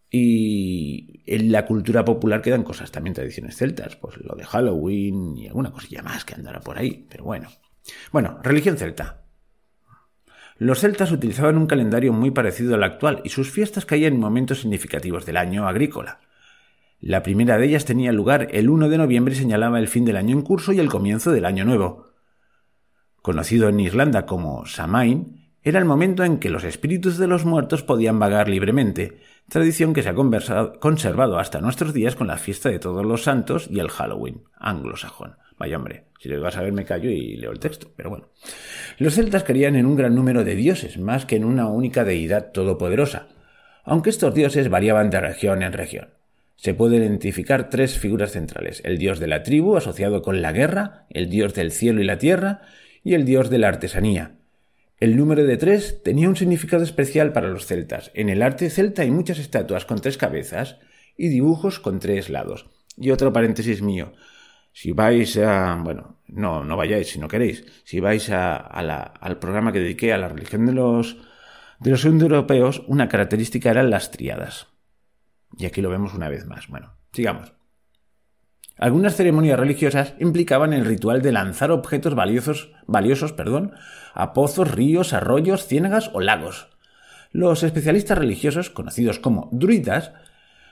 Y 0.10 1.23
en 1.25 1.53
la 1.53 1.65
cultura 1.65 2.03
popular 2.03 2.41
quedan 2.41 2.63
cosas 2.63 2.91
también 2.91 3.13
tradiciones 3.13 3.55
celtas, 3.55 3.95
pues 3.95 4.17
lo 4.17 4.36
de 4.36 4.43
Halloween 4.43 5.38
y 5.38 5.47
alguna 5.47 5.71
cosilla 5.71 6.03
más 6.03 6.25
que 6.25 6.36
andará 6.36 6.60
por 6.60 6.77
ahí, 6.77 7.07
pero 7.10 7.23
bueno. 7.23 7.49
Bueno, 8.12 8.39
religión 8.43 8.77
celta. 8.77 9.20
Los 10.62 10.82
celtas 10.82 11.12
utilizaban 11.12 11.58
un 11.58 11.65
calendario 11.65 12.13
muy 12.13 12.30
parecido 12.30 12.76
al 12.76 12.84
actual 12.84 13.21
y 13.24 13.30
sus 13.30 13.50
fiestas 13.50 13.88
caían 13.88 14.13
en 14.13 14.19
momentos 14.19 14.62
significativos 14.62 15.26
del 15.26 15.38
año 15.38 15.67
agrícola. 15.67 16.19
La 17.00 17.24
primera 17.24 17.58
de 17.58 17.65
ellas 17.65 17.84
tenía 17.84 18.12
lugar 18.12 18.47
el 18.52 18.69
1 18.69 18.88
de 18.89 19.00
noviembre 19.00 19.34
y 19.34 19.38
señalaba 19.38 19.80
el 19.80 19.88
fin 19.88 20.06
del 20.06 20.17
año 20.17 20.36
en 20.36 20.43
curso 20.43 20.71
y 20.71 20.78
el 20.78 20.88
comienzo 20.88 21.32
del 21.32 21.45
año 21.45 21.65
nuevo. 21.65 22.12
Conocido 23.24 23.69
en 23.69 23.80
Irlanda 23.80 24.28
como 24.28 24.67
Samain, 24.67 25.50
era 25.63 25.80
el 25.80 25.86
momento 25.86 26.24
en 26.24 26.38
que 26.38 26.52
los 26.52 26.63
espíritus 26.63 27.17
de 27.17 27.26
los 27.26 27.43
muertos 27.43 27.82
podían 27.82 28.19
vagar 28.19 28.47
libremente, 28.47 29.19
tradición 29.50 29.95
que 29.95 30.04
se 30.04 30.10
ha 30.10 30.74
conservado 30.80 31.39
hasta 31.39 31.60
nuestros 31.60 31.91
días 31.91 32.15
con 32.15 32.28
la 32.28 32.38
fiesta 32.38 32.69
de 32.69 32.78
todos 32.78 33.04
los 33.04 33.24
santos 33.24 33.67
y 33.67 33.80
el 33.80 33.89
Halloween 33.89 34.43
anglosajón. 34.60 35.40
Vaya 35.62 35.78
hombre, 35.78 36.06
si 36.17 36.28
lo 36.28 36.41
vas 36.41 36.58
a 36.58 36.63
ver 36.63 36.74
me 36.74 36.86
callo 36.86 37.12
y 37.12 37.38
leo 37.38 37.52
el 37.52 37.60
texto, 37.60 37.91
pero 37.95 38.10
bueno. 38.10 38.30
Los 38.97 39.13
celtas 39.13 39.43
creían 39.43 39.76
en 39.76 39.86
un 39.86 39.95
gran 39.95 40.15
número 40.15 40.43
de 40.43 40.56
dioses, 40.56 40.97
más 40.97 41.28
que 41.28 41.36
en 41.36 41.45
una 41.45 41.67
única 41.67 42.04
deidad 42.04 42.52
todopoderosa, 42.52 43.28
aunque 43.84 44.10
estos 44.10 44.34
dioses 44.34 44.69
variaban 44.69 45.12
de 45.12 45.19
región 45.19 45.62
en 45.62 45.74
región. 45.74 46.10
Se 46.56 46.74
puede 46.74 46.95
identificar 46.97 47.69
tres 47.69 48.00
figuras 48.00 48.32
centrales, 48.32 48.82
el 48.86 48.97
dios 48.97 49.19
de 49.19 49.28
la 49.28 49.43
tribu 49.43 49.78
asociado 49.78 50.24
con 50.24 50.41
la 50.41 50.52
guerra, 50.52 51.06
el 51.12 51.30
dios 51.30 51.54
del 51.54 51.71
cielo 51.71 52.02
y 52.02 52.06
la 52.06 52.17
tierra, 52.17 52.62
y 53.04 53.13
el 53.13 53.24
dios 53.24 53.52
de 53.52 53.60
la 53.60 53.67
artesanía. 53.67 54.38
El 55.00 55.15
número 55.15 55.43
de 55.45 55.58
tres 55.58 56.02
tenía 56.02 56.28
un 56.28 56.38
significado 56.38 56.82
especial 56.82 57.34
para 57.34 57.50
los 57.50 57.67
celtas. 57.67 58.10
En 58.15 58.30
el 58.30 58.41
arte 58.41 58.71
celta 58.71 59.04
hay 59.04 59.12
muchas 59.12 59.38
estatuas 59.38 59.86
con 59.86 60.02
tres 60.02 60.17
cabezas 60.17 60.78
y 61.15 61.28
dibujos 61.28 61.80
con 61.80 62.00
tres 62.00 62.32
lados. 62.32 62.65
Y 62.97 63.12
otro 63.12 63.32
paréntesis 63.32 63.84
mío. 63.84 64.13
Si 64.71 64.91
vais 64.91 65.38
a... 65.38 65.75
bueno, 65.81 66.21
no, 66.27 66.63
no 66.63 66.77
vayáis 66.77 67.10
si 67.10 67.19
no 67.19 67.27
queréis. 67.27 67.65
Si 67.84 67.99
vais 67.99 68.29
a, 68.29 68.55
al 68.55 69.39
programa 69.39 69.71
que 69.71 69.79
dediqué 69.79 70.13
a 70.13 70.17
la 70.17 70.29
religión 70.29 70.65
de 70.65 70.73
los, 70.73 71.17
de 71.79 71.91
los 71.91 72.05
europeos, 72.05 72.84
una 72.88 73.10
característica 73.10 73.69
eran 73.69 73.89
las 73.89 74.12
triadas. 74.12 74.67
Y 75.57 75.65
aquí 75.65 75.81
lo 75.81 75.89
vemos 75.89 76.13
una 76.13 76.29
vez 76.29 76.45
más. 76.45 76.67
Bueno, 76.67 76.93
sigamos. 77.12 77.53
Algunas 78.77 79.15
ceremonias 79.15 79.60
religiosas 79.60 80.15
implicaban 80.19 80.73
el 80.73 80.86
ritual 80.86 81.21
de 81.21 81.31
lanzar 81.31 81.69
objetos 81.69 82.15
valiosos, 82.15 82.71
valiosos 82.88 83.34
perdón, 83.34 83.73
a 84.13 84.34
pozos, 84.34 84.71
ríos, 84.71 85.13
arroyos, 85.13 85.67
ciénagas 85.67 86.10
o 86.13 86.19
lagos. 86.19 86.69
Los 87.31 87.63
especialistas 87.63 88.17
religiosos, 88.17 88.69
conocidos 88.69 89.19
como 89.19 89.49
druidas, 89.51 90.13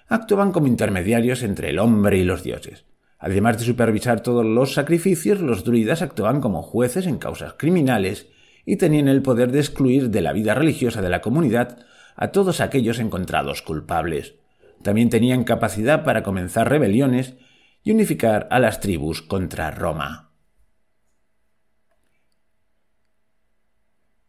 actuaban 0.08 0.52
como 0.52 0.68
intermediarios 0.68 1.44
entre 1.44 1.70
el 1.70 1.78
hombre 1.78 2.18
y 2.18 2.24
los 2.24 2.42
dioses. 2.42 2.86
Además 3.20 3.60
de 3.60 3.66
supervisar 3.66 4.22
todos 4.22 4.46
los 4.46 4.74
sacrificios, 4.74 5.42
los 5.42 5.66
druidas 5.66 6.02
actuaban 6.02 6.40
como 6.40 6.62
jueces 6.62 7.06
en 7.06 7.18
causas 7.18 7.54
criminales 7.58 8.28
y 8.66 8.78
tenían 8.78 9.10
el 9.10 9.22
poder 9.22 9.52
de 9.52 9.60
excluir 9.60 10.10
de 10.10 10.22
la 10.22 10.32
vida 10.32 10.56
religiosa 10.56 11.02
de 11.02 11.10
la 11.10 11.22
comunidad 11.22 11.80
a 12.16 12.32
todos 12.32 12.62
aquellos 12.62 12.98
encontrados 13.00 13.62
culpables. 13.62 14.36
También 14.82 15.10
tenían 15.10 15.44
capacidad 15.44 16.06
para 16.06 16.24
comenzar 16.24 16.70
rebeliones 16.70 17.36
y 17.84 17.92
unificar 17.92 18.48
a 18.52 18.60
las 18.60 18.80
tribus 18.80 19.22
contra 19.22 19.72
Roma. 19.72 20.32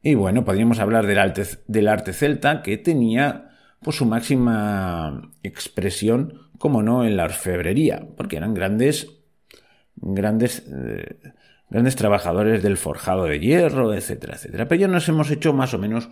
Y 0.03 0.14
bueno, 0.14 0.44
podríamos 0.44 0.79
hablar 0.79 1.07
del 1.07 1.88
arte, 1.88 2.12
celta 2.12 2.62
que 2.62 2.79
tenía 2.79 3.49
pues, 3.82 3.96
su 3.96 4.06
máxima 4.06 5.32
expresión, 5.42 6.50
como 6.58 6.82
no, 6.82 7.04
en 7.04 7.16
la 7.16 7.24
orfebrería, 7.24 8.06
porque 8.16 8.36
eran 8.36 8.54
grandes, 8.54 9.08
grandes, 9.96 10.66
eh, 10.68 11.32
grandes 11.68 11.96
trabajadores 11.96 12.62
del 12.62 12.76
forjado 12.76 13.24
de 13.24 13.40
hierro, 13.40 13.94
etcétera, 13.94 14.34
etcétera. 14.34 14.68
Pero 14.68 14.80
ya 14.82 14.88
nos 14.88 15.08
hemos 15.08 15.30
hecho 15.30 15.52
más 15.52 15.74
o 15.74 15.78
menos 15.78 16.08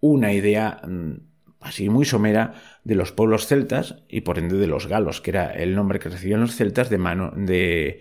una 0.00 0.32
idea 0.32 0.80
mm, 0.86 1.14
así 1.60 1.88
muy 1.88 2.04
somera 2.04 2.54
de 2.84 2.94
los 2.94 3.12
pueblos 3.12 3.46
celtas 3.46 3.96
y 4.08 4.22
por 4.22 4.38
ende 4.38 4.56
de 4.56 4.66
los 4.66 4.86
galos, 4.86 5.20
que 5.20 5.30
era 5.30 5.50
el 5.50 5.74
nombre 5.74 5.98
que 5.98 6.08
recibían 6.08 6.40
los 6.40 6.56
celtas 6.56 6.90
de 6.90 6.98
mano 6.98 7.32
de, 7.36 8.00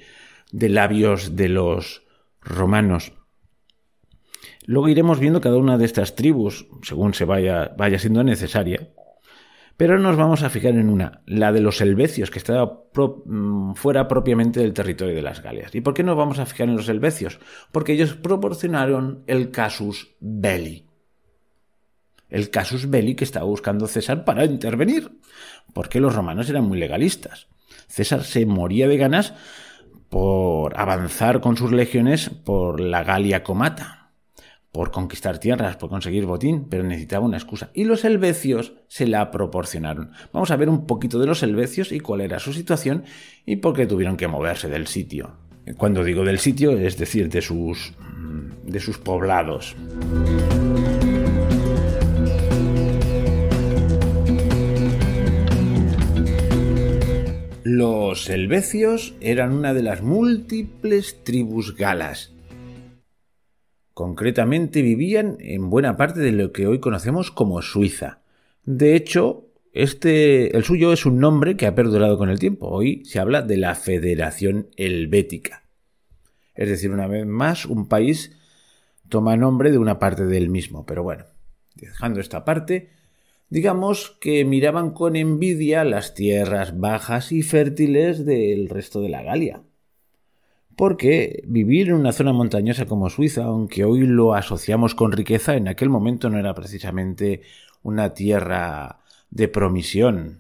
de 0.51 0.69
labios 0.69 1.35
de 1.35 1.49
los 1.49 2.03
romanos. 2.41 3.13
Luego 4.65 4.87
iremos 4.87 5.19
viendo 5.19 5.41
cada 5.41 5.57
una 5.57 5.77
de 5.77 5.85
estas 5.85 6.15
tribus, 6.15 6.67
según 6.83 7.13
se 7.13 7.25
vaya, 7.25 7.73
vaya 7.77 7.99
siendo 7.99 8.23
necesaria. 8.23 8.89
Pero 9.79 9.97
nos 9.97 10.17
vamos 10.17 10.43
a 10.43 10.49
fijar 10.49 10.73
en 10.73 10.89
una, 10.89 11.21
la 11.25 11.53
de 11.53 11.61
los 11.61 11.79
helvecios, 11.79 12.29
que 12.29 12.37
estaba 12.37 12.83
mm, 12.93 13.75
fuera 13.75 14.09
propiamente 14.09 14.59
del 14.59 14.73
territorio 14.73 15.15
de 15.15 15.21
las 15.21 15.41
Galias. 15.41 15.73
¿Y 15.73 15.79
por 15.79 15.93
qué 15.93 16.03
nos 16.03 16.17
vamos 16.17 16.37
a 16.37 16.45
fijar 16.45 16.67
en 16.67 16.75
los 16.75 16.89
helvecios? 16.89 17.39
Porque 17.71 17.93
ellos 17.93 18.13
proporcionaron 18.15 19.23
el 19.25 19.51
casus 19.51 20.17
belli 20.19 20.85
el 22.29 22.49
casus 22.49 22.89
belli 22.89 23.15
que 23.15 23.23
estaba 23.23 23.45
buscando 23.45 23.87
César 23.87 24.25
para 24.25 24.43
intervenir, 24.43 25.17
porque 25.73 26.01
los 26.01 26.13
romanos 26.13 26.49
eran 26.49 26.65
muy 26.65 26.77
legalistas. 26.77 27.47
César 27.87 28.25
se 28.25 28.45
moría 28.45 28.87
de 28.89 28.97
ganas 28.97 29.33
por 30.09 30.77
avanzar 30.77 31.39
con 31.39 31.55
sus 31.55 31.71
legiones 31.71 32.29
por 32.29 32.81
la 32.81 33.03
Galia 33.05 33.43
Comata, 33.43 33.98
por 34.71 34.91
conquistar 34.91 35.39
tierras, 35.39 35.77
por 35.77 35.89
conseguir 35.89 36.25
botín, 36.25 36.67
pero 36.69 36.83
necesitaba 36.83 37.25
una 37.25 37.37
excusa. 37.37 37.71
Y 37.73 37.85
los 37.85 38.05
helvecios 38.05 38.73
se 38.87 39.07
la 39.07 39.31
proporcionaron. 39.31 40.11
Vamos 40.31 40.51
a 40.51 40.57
ver 40.57 40.69
un 40.69 40.85
poquito 40.85 41.19
de 41.19 41.25
los 41.25 41.41
helvecios 41.41 41.91
y 41.91 41.99
cuál 41.99 42.21
era 42.21 42.39
su 42.39 42.53
situación 42.53 43.03
y 43.45 43.57
por 43.57 43.75
qué 43.75 43.87
tuvieron 43.87 44.17
que 44.17 44.27
moverse 44.27 44.69
del 44.69 44.87
sitio. 44.87 45.37
Cuando 45.77 46.03
digo 46.03 46.23
del 46.23 46.39
sitio, 46.39 46.77
es 46.77 46.97
decir, 46.97 47.29
de 47.29 47.41
sus, 47.41 47.93
de 48.63 48.79
sus 48.79 48.97
poblados. 48.97 49.75
Los 57.63 58.29
helvecios 58.29 59.13
eran 59.21 59.53
una 59.53 59.73
de 59.73 59.83
las 59.83 60.01
múltiples 60.01 61.23
tribus 61.23 61.75
galas. 61.75 62.33
Concretamente 63.99 64.81
vivían 64.81 65.35
en 65.41 65.69
buena 65.69 65.97
parte 65.97 66.21
de 66.21 66.31
lo 66.31 66.53
que 66.53 66.67
hoy 66.67 66.79
conocemos 66.79 67.31
como 67.31 67.61
Suiza. 67.61 68.21
De 68.63 68.95
hecho, 68.95 69.49
este, 69.73 70.55
el 70.55 70.63
suyo 70.63 70.93
es 70.93 71.05
un 71.05 71.19
nombre 71.19 71.57
que 71.57 71.65
ha 71.65 71.75
perdurado 71.75 72.17
con 72.17 72.29
el 72.29 72.39
tiempo. 72.39 72.69
Hoy 72.69 73.03
se 73.03 73.19
habla 73.19 73.41
de 73.41 73.57
la 73.57 73.75
Federación 73.75 74.69
Helvética. 74.77 75.63
Es 76.55 76.69
decir, 76.69 76.91
una 76.91 77.07
vez 77.07 77.25
más, 77.25 77.65
un 77.65 77.89
país 77.89 78.39
toma 79.09 79.35
nombre 79.35 79.69
de 79.69 79.79
una 79.79 79.99
parte 79.99 80.25
del 80.25 80.47
mismo. 80.47 80.85
Pero 80.85 81.03
bueno, 81.03 81.25
dejando 81.75 82.21
esta 82.21 82.45
parte, 82.45 82.91
digamos 83.49 84.17
que 84.21 84.45
miraban 84.45 84.91
con 84.91 85.17
envidia 85.17 85.83
las 85.83 86.13
tierras 86.13 86.79
bajas 86.79 87.33
y 87.33 87.41
fértiles 87.41 88.25
del 88.25 88.69
resto 88.69 89.01
de 89.01 89.09
la 89.09 89.23
Galia. 89.23 89.61
Porque 90.79 91.43
vivir 91.45 91.89
en 91.89 91.95
una 91.95 92.13
zona 92.13 92.31
montañosa 92.31 92.85
como 92.85 93.09
Suiza, 93.09 93.43
aunque 93.43 93.83
hoy 93.83 94.07
lo 94.07 94.33
asociamos 94.33 94.95
con 94.95 95.11
riqueza, 95.11 95.57
en 95.57 95.67
aquel 95.67 95.89
momento 95.89 96.29
no 96.29 96.39
era 96.39 96.55
precisamente 96.55 97.41
una 97.83 98.13
tierra 98.13 99.01
de 99.29 99.49
promisión. 99.49 100.39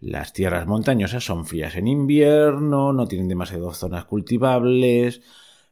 Las 0.00 0.34
tierras 0.34 0.66
montañosas 0.66 1.24
son 1.24 1.46
frías 1.46 1.76
en 1.76 1.88
invierno, 1.88 2.92
no 2.92 3.08
tienen 3.08 3.26
demasiadas 3.26 3.78
zonas 3.78 4.04
cultivables, 4.04 5.22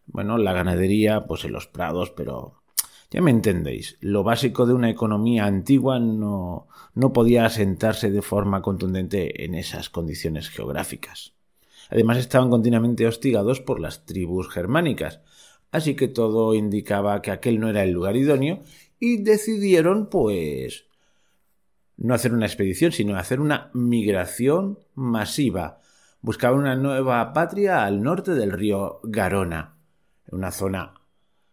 bueno, 0.06 0.38
la 0.38 0.54
ganadería 0.54 1.26
pues 1.26 1.44
en 1.44 1.52
los 1.52 1.66
prados, 1.66 2.10
pero 2.12 2.62
ya 3.10 3.20
me 3.20 3.30
entendéis, 3.30 3.98
lo 4.00 4.22
básico 4.22 4.64
de 4.64 4.72
una 4.72 4.88
economía 4.88 5.44
antigua 5.44 6.00
no, 6.00 6.66
no 6.94 7.12
podía 7.12 7.44
asentarse 7.44 8.10
de 8.10 8.22
forma 8.22 8.62
contundente 8.62 9.44
en 9.44 9.54
esas 9.54 9.90
condiciones 9.90 10.48
geográficas. 10.48 11.34
Además 11.90 12.18
estaban 12.18 12.50
continuamente 12.50 13.06
hostigados 13.06 13.60
por 13.60 13.80
las 13.80 14.06
tribus 14.06 14.48
germánicas, 14.48 15.20
así 15.72 15.96
que 15.96 16.08
todo 16.08 16.54
indicaba 16.54 17.20
que 17.20 17.30
aquel 17.30 17.58
no 17.58 17.68
era 17.68 17.82
el 17.82 17.90
lugar 17.90 18.16
idóneo 18.16 18.62
y 18.98 19.22
decidieron 19.22 20.08
pues 20.08 20.84
no 21.96 22.14
hacer 22.14 22.32
una 22.32 22.46
expedición, 22.46 22.92
sino 22.92 23.16
hacer 23.16 23.40
una 23.40 23.70
migración 23.74 24.78
masiva. 24.94 25.80
Buscaban 26.22 26.60
una 26.60 26.76
nueva 26.76 27.32
patria 27.32 27.84
al 27.84 28.02
norte 28.02 28.34
del 28.34 28.52
río 28.52 29.00
Garona, 29.02 29.74
una 30.30 30.50
zona 30.50 30.94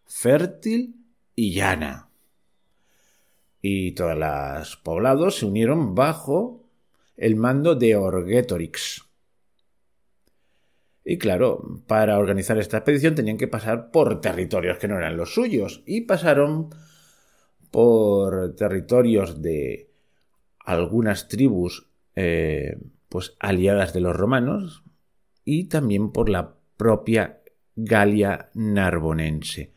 fértil 0.06 0.96
y 1.34 1.52
llana. 1.52 2.08
Y 3.60 3.92
todos 3.92 4.16
los 4.16 4.76
poblados 4.76 5.36
se 5.36 5.46
unieron 5.46 5.94
bajo 5.94 6.64
el 7.16 7.36
mando 7.36 7.74
de 7.74 7.96
Orgetorix. 7.96 9.07
Y 11.10 11.16
claro, 11.16 11.80
para 11.86 12.18
organizar 12.18 12.58
esta 12.58 12.76
expedición 12.76 13.14
tenían 13.14 13.38
que 13.38 13.48
pasar 13.48 13.90
por 13.90 14.20
territorios 14.20 14.76
que 14.76 14.88
no 14.88 14.98
eran 14.98 15.16
los 15.16 15.32
suyos. 15.32 15.82
Y 15.86 16.02
pasaron 16.02 16.68
por 17.70 18.54
territorios 18.56 19.40
de 19.40 19.88
algunas 20.58 21.26
tribus 21.28 21.88
eh, 22.14 22.76
pues 23.08 23.34
aliadas 23.40 23.94
de 23.94 24.02
los 24.02 24.14
romanos 24.14 24.82
y 25.46 25.64
también 25.64 26.12
por 26.12 26.28
la 26.28 26.56
propia 26.76 27.40
Galia 27.74 28.50
Narbonense. 28.52 29.72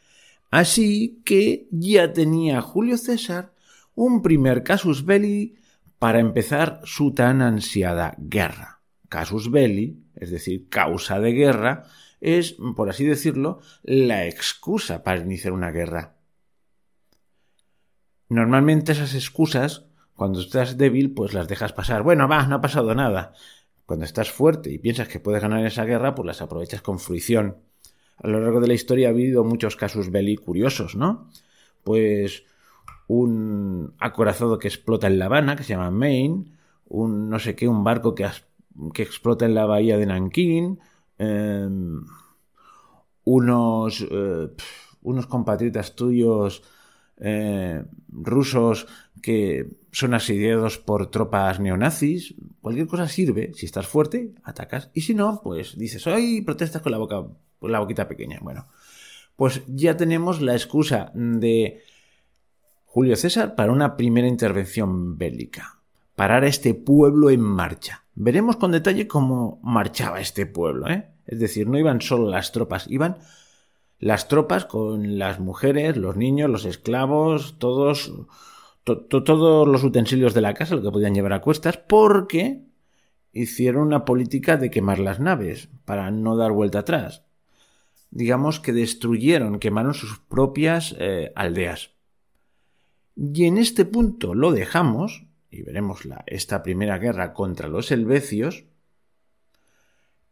Así 0.49 1.21
que 1.23 1.69
ya 1.71 2.11
tenía 2.11 2.59
Julio 2.59 2.97
César 2.97 3.53
un 3.95 4.21
primer 4.21 4.63
casus 4.63 5.05
belli 5.05 5.55
para 5.97 6.19
empezar 6.19 6.81
su 6.83 7.13
tan 7.13 7.41
ansiada 7.41 8.17
guerra. 8.17 8.81
Casus 9.07 9.49
belli, 9.49 10.01
es 10.21 10.29
decir, 10.31 10.69
causa 10.69 11.19
de 11.19 11.33
guerra, 11.33 11.83
es, 12.21 12.55
por 12.75 12.89
así 12.89 13.03
decirlo, 13.03 13.59
la 13.83 14.27
excusa 14.27 15.03
para 15.03 15.19
iniciar 15.19 15.51
una 15.51 15.71
guerra. 15.71 16.15
Normalmente 18.29 18.91
esas 18.93 19.15
excusas, 19.15 19.87
cuando 20.15 20.39
estás 20.39 20.77
débil, 20.77 21.13
pues 21.13 21.33
las 21.33 21.47
dejas 21.47 21.73
pasar. 21.73 22.03
Bueno, 22.03 22.27
va, 22.29 22.45
no 22.45 22.55
ha 22.55 22.61
pasado 22.61 22.93
nada. 22.93 23.33
Cuando 23.87 24.05
estás 24.05 24.31
fuerte 24.31 24.71
y 24.71 24.77
piensas 24.77 25.07
que 25.07 25.19
puedes 25.19 25.41
ganar 25.41 25.65
esa 25.65 25.83
guerra, 25.83 26.15
pues 26.15 26.27
las 26.27 26.41
aprovechas 26.41 26.81
con 26.81 26.99
fruición. 26.99 27.57
A 28.17 28.27
lo 28.27 28.39
largo 28.39 28.61
de 28.61 28.67
la 28.67 28.75
historia 28.75 29.07
ha 29.07 29.11
habido 29.11 29.43
muchos 29.43 29.75
casos 29.75 30.11
belli 30.11 30.37
curiosos, 30.37 30.95
¿no? 30.95 31.27
Pues 31.83 32.43
un 33.07 33.95
acorazado 33.97 34.59
que 34.59 34.67
explota 34.67 35.07
en 35.07 35.17
La 35.17 35.25
Habana, 35.25 35.55
que 35.55 35.63
se 35.63 35.73
llama 35.73 35.89
Maine, 35.89 36.45
un 36.87 37.29
no 37.29 37.39
sé 37.39 37.55
qué, 37.55 37.67
un 37.67 37.83
barco 37.83 38.13
que, 38.13 38.29
que 38.93 39.03
explota 39.03 39.45
en 39.45 39.55
la 39.55 39.65
bahía 39.65 39.97
de 39.97 40.05
Nankín, 40.05 40.79
em, 41.17 42.03
unos, 43.23 44.05
eh, 44.09 44.49
unos 45.01 45.27
compatriotas 45.27 45.95
tuyos 45.95 46.63
eh, 47.23 47.83
rusos 48.09 48.87
que 49.21 49.77
son 49.91 50.15
asediados 50.15 50.79
por 50.79 51.11
tropas 51.11 51.59
neonazis. 51.59 52.33
Cualquier 52.61 52.87
cosa 52.87 53.07
sirve. 53.07 53.51
Si 53.53 53.67
estás 53.67 53.87
fuerte, 53.87 54.33
atacas. 54.43 54.89
Y 54.93 55.01
si 55.01 55.13
no, 55.13 55.39
pues 55.43 55.77
dices, 55.77 56.07
¡ay! 56.07 56.41
Protestas 56.41 56.81
con 56.81 56.91
la 56.91 56.97
boca, 56.97 57.23
con 57.59 57.71
la 57.71 57.79
boquita 57.79 58.07
pequeña. 58.07 58.39
Bueno, 58.41 58.67
pues 59.35 59.61
ya 59.67 59.95
tenemos 59.97 60.41
la 60.41 60.53
excusa 60.53 61.11
de 61.13 61.83
Julio 62.85 63.15
César 63.15 63.53
para 63.53 63.71
una 63.71 63.95
primera 63.95 64.27
intervención 64.27 65.17
bélica. 65.17 65.79
Parar 66.15 66.43
a 66.43 66.47
este 66.47 66.73
pueblo 66.73 67.29
en 67.29 67.41
marcha. 67.41 68.00
Veremos 68.13 68.57
con 68.57 68.71
detalle 68.71 69.07
cómo 69.07 69.59
marchaba 69.63 70.19
este 70.19 70.45
pueblo, 70.45 70.89
¿eh? 70.89 71.09
Es 71.25 71.39
decir, 71.39 71.67
no 71.67 71.77
iban 71.79 72.01
solo 72.01 72.29
las 72.29 72.51
tropas, 72.51 72.87
iban 72.89 73.17
las 73.99 74.27
tropas 74.27 74.65
con 74.65 75.19
las 75.19 75.39
mujeres, 75.39 75.95
los 75.95 76.17
niños, 76.17 76.49
los 76.49 76.65
esclavos, 76.65 77.57
todos, 77.59 78.11
todos 78.83 79.67
los 79.67 79.83
utensilios 79.83 80.33
de 80.33 80.41
la 80.41 80.55
casa, 80.55 80.75
lo 80.75 80.81
que 80.81 80.91
podían 80.91 81.13
llevar 81.13 81.33
a 81.33 81.41
cuestas, 81.41 81.77
porque 81.77 82.65
hicieron 83.31 83.87
una 83.87 84.03
política 84.03 84.57
de 84.57 84.71
quemar 84.71 84.99
las 84.99 85.19
naves 85.19 85.69
para 85.85 86.11
no 86.11 86.35
dar 86.35 86.51
vuelta 86.51 86.79
atrás. 86.79 87.23
Digamos 88.09 88.59
que 88.59 88.73
destruyeron, 88.73 89.59
quemaron 89.59 89.93
sus 89.93 90.19
propias 90.19 90.95
eh, 90.99 91.31
aldeas. 91.35 91.91
Y 93.15 93.45
en 93.45 93.57
este 93.57 93.85
punto 93.85 94.33
lo 94.33 94.51
dejamos, 94.51 95.27
y 95.51 95.61
veremos 95.61 96.05
la, 96.05 96.23
esta 96.25 96.63
primera 96.63 96.97
guerra 96.97 97.33
contra 97.33 97.67
los 97.67 97.91
helvecios, 97.91 98.65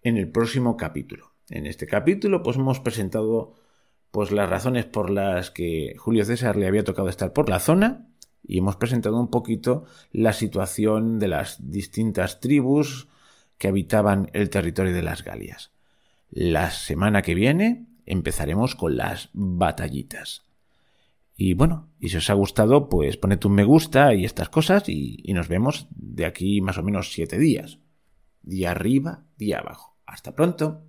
en 0.02 0.18
el 0.18 0.30
próximo 0.30 0.78
capítulo. 0.78 1.34
En 1.50 1.66
este 1.66 1.86
capítulo 1.86 2.42
pues 2.42 2.56
hemos 2.56 2.80
presentado 2.80 3.56
pues 4.12 4.32
las 4.32 4.50
razones 4.50 4.86
por 4.86 5.10
las 5.10 5.52
que 5.52 5.96
Julio 5.98 6.26
César 6.26 6.56
le 6.56 6.68
había 6.68 6.84
tocado 6.84 7.10
estar 7.10 7.34
por 7.34 7.50
la 7.50 7.60
zona 7.60 8.08
y 8.44 8.60
hemos 8.60 8.78
presentado 8.78 9.20
un 9.20 9.30
poquito 9.30 9.86
la 10.12 10.34
situación 10.34 11.20
de 11.20 11.28
las 11.28 11.70
distintas 11.70 12.40
tribus 12.40 13.08
que 13.58 13.68
habitaban 13.68 14.30
el 14.34 14.50
territorio 14.50 14.94
de 14.94 15.04
las 15.04 15.24
Galias. 15.24 15.72
La 16.32 16.72
semana 16.72 17.22
que 17.22 17.36
viene 17.36 17.88
empezaremos 18.06 18.76
con 18.76 18.98
las 18.98 19.30
batallitas. 19.34 20.49
Y 21.42 21.54
bueno, 21.54 21.88
y 22.02 22.10
si 22.10 22.18
os 22.18 22.30
ha 22.30 22.34
gustado, 22.34 22.90
pues 22.90 23.16
poned 23.16 23.46
un 23.46 23.54
me 23.54 23.64
gusta 23.64 24.14
y 24.14 24.26
estas 24.26 24.50
cosas 24.50 24.90
y, 24.90 25.22
y 25.24 25.34
nos 25.34 25.48
vemos 25.48 25.88
de 25.92 26.26
aquí 26.26 26.60
más 26.60 26.78
o 26.78 26.84
menos 26.84 27.14
siete 27.14 27.40
días. 27.40 27.80
Día 28.42 28.72
arriba, 28.72 29.24
día 29.38 29.60
abajo. 29.60 29.98
Hasta 30.06 30.36
pronto. 30.36 30.82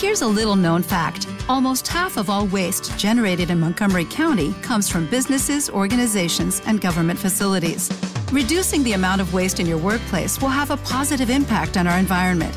Here's 0.00 0.22
a 0.22 0.26
little 0.26 0.56
known 0.56 0.82
fact 0.82 1.28
almost 1.46 1.86
half 1.86 2.16
of 2.16 2.30
all 2.30 2.46
waste 2.46 2.98
generated 2.98 3.50
in 3.50 3.60
Montgomery 3.60 4.06
County 4.06 4.54
comes 4.62 4.88
from 4.88 5.06
businesses, 5.10 5.68
organizations, 5.68 6.62
and 6.66 6.80
government 6.80 7.18
facilities. 7.18 7.90
Reducing 8.32 8.82
the 8.82 8.94
amount 8.94 9.20
of 9.20 9.34
waste 9.34 9.60
in 9.60 9.66
your 9.66 9.76
workplace 9.76 10.40
will 10.40 10.48
have 10.48 10.70
a 10.70 10.78
positive 10.78 11.28
impact 11.28 11.76
on 11.76 11.86
our 11.86 11.98
environment. 11.98 12.56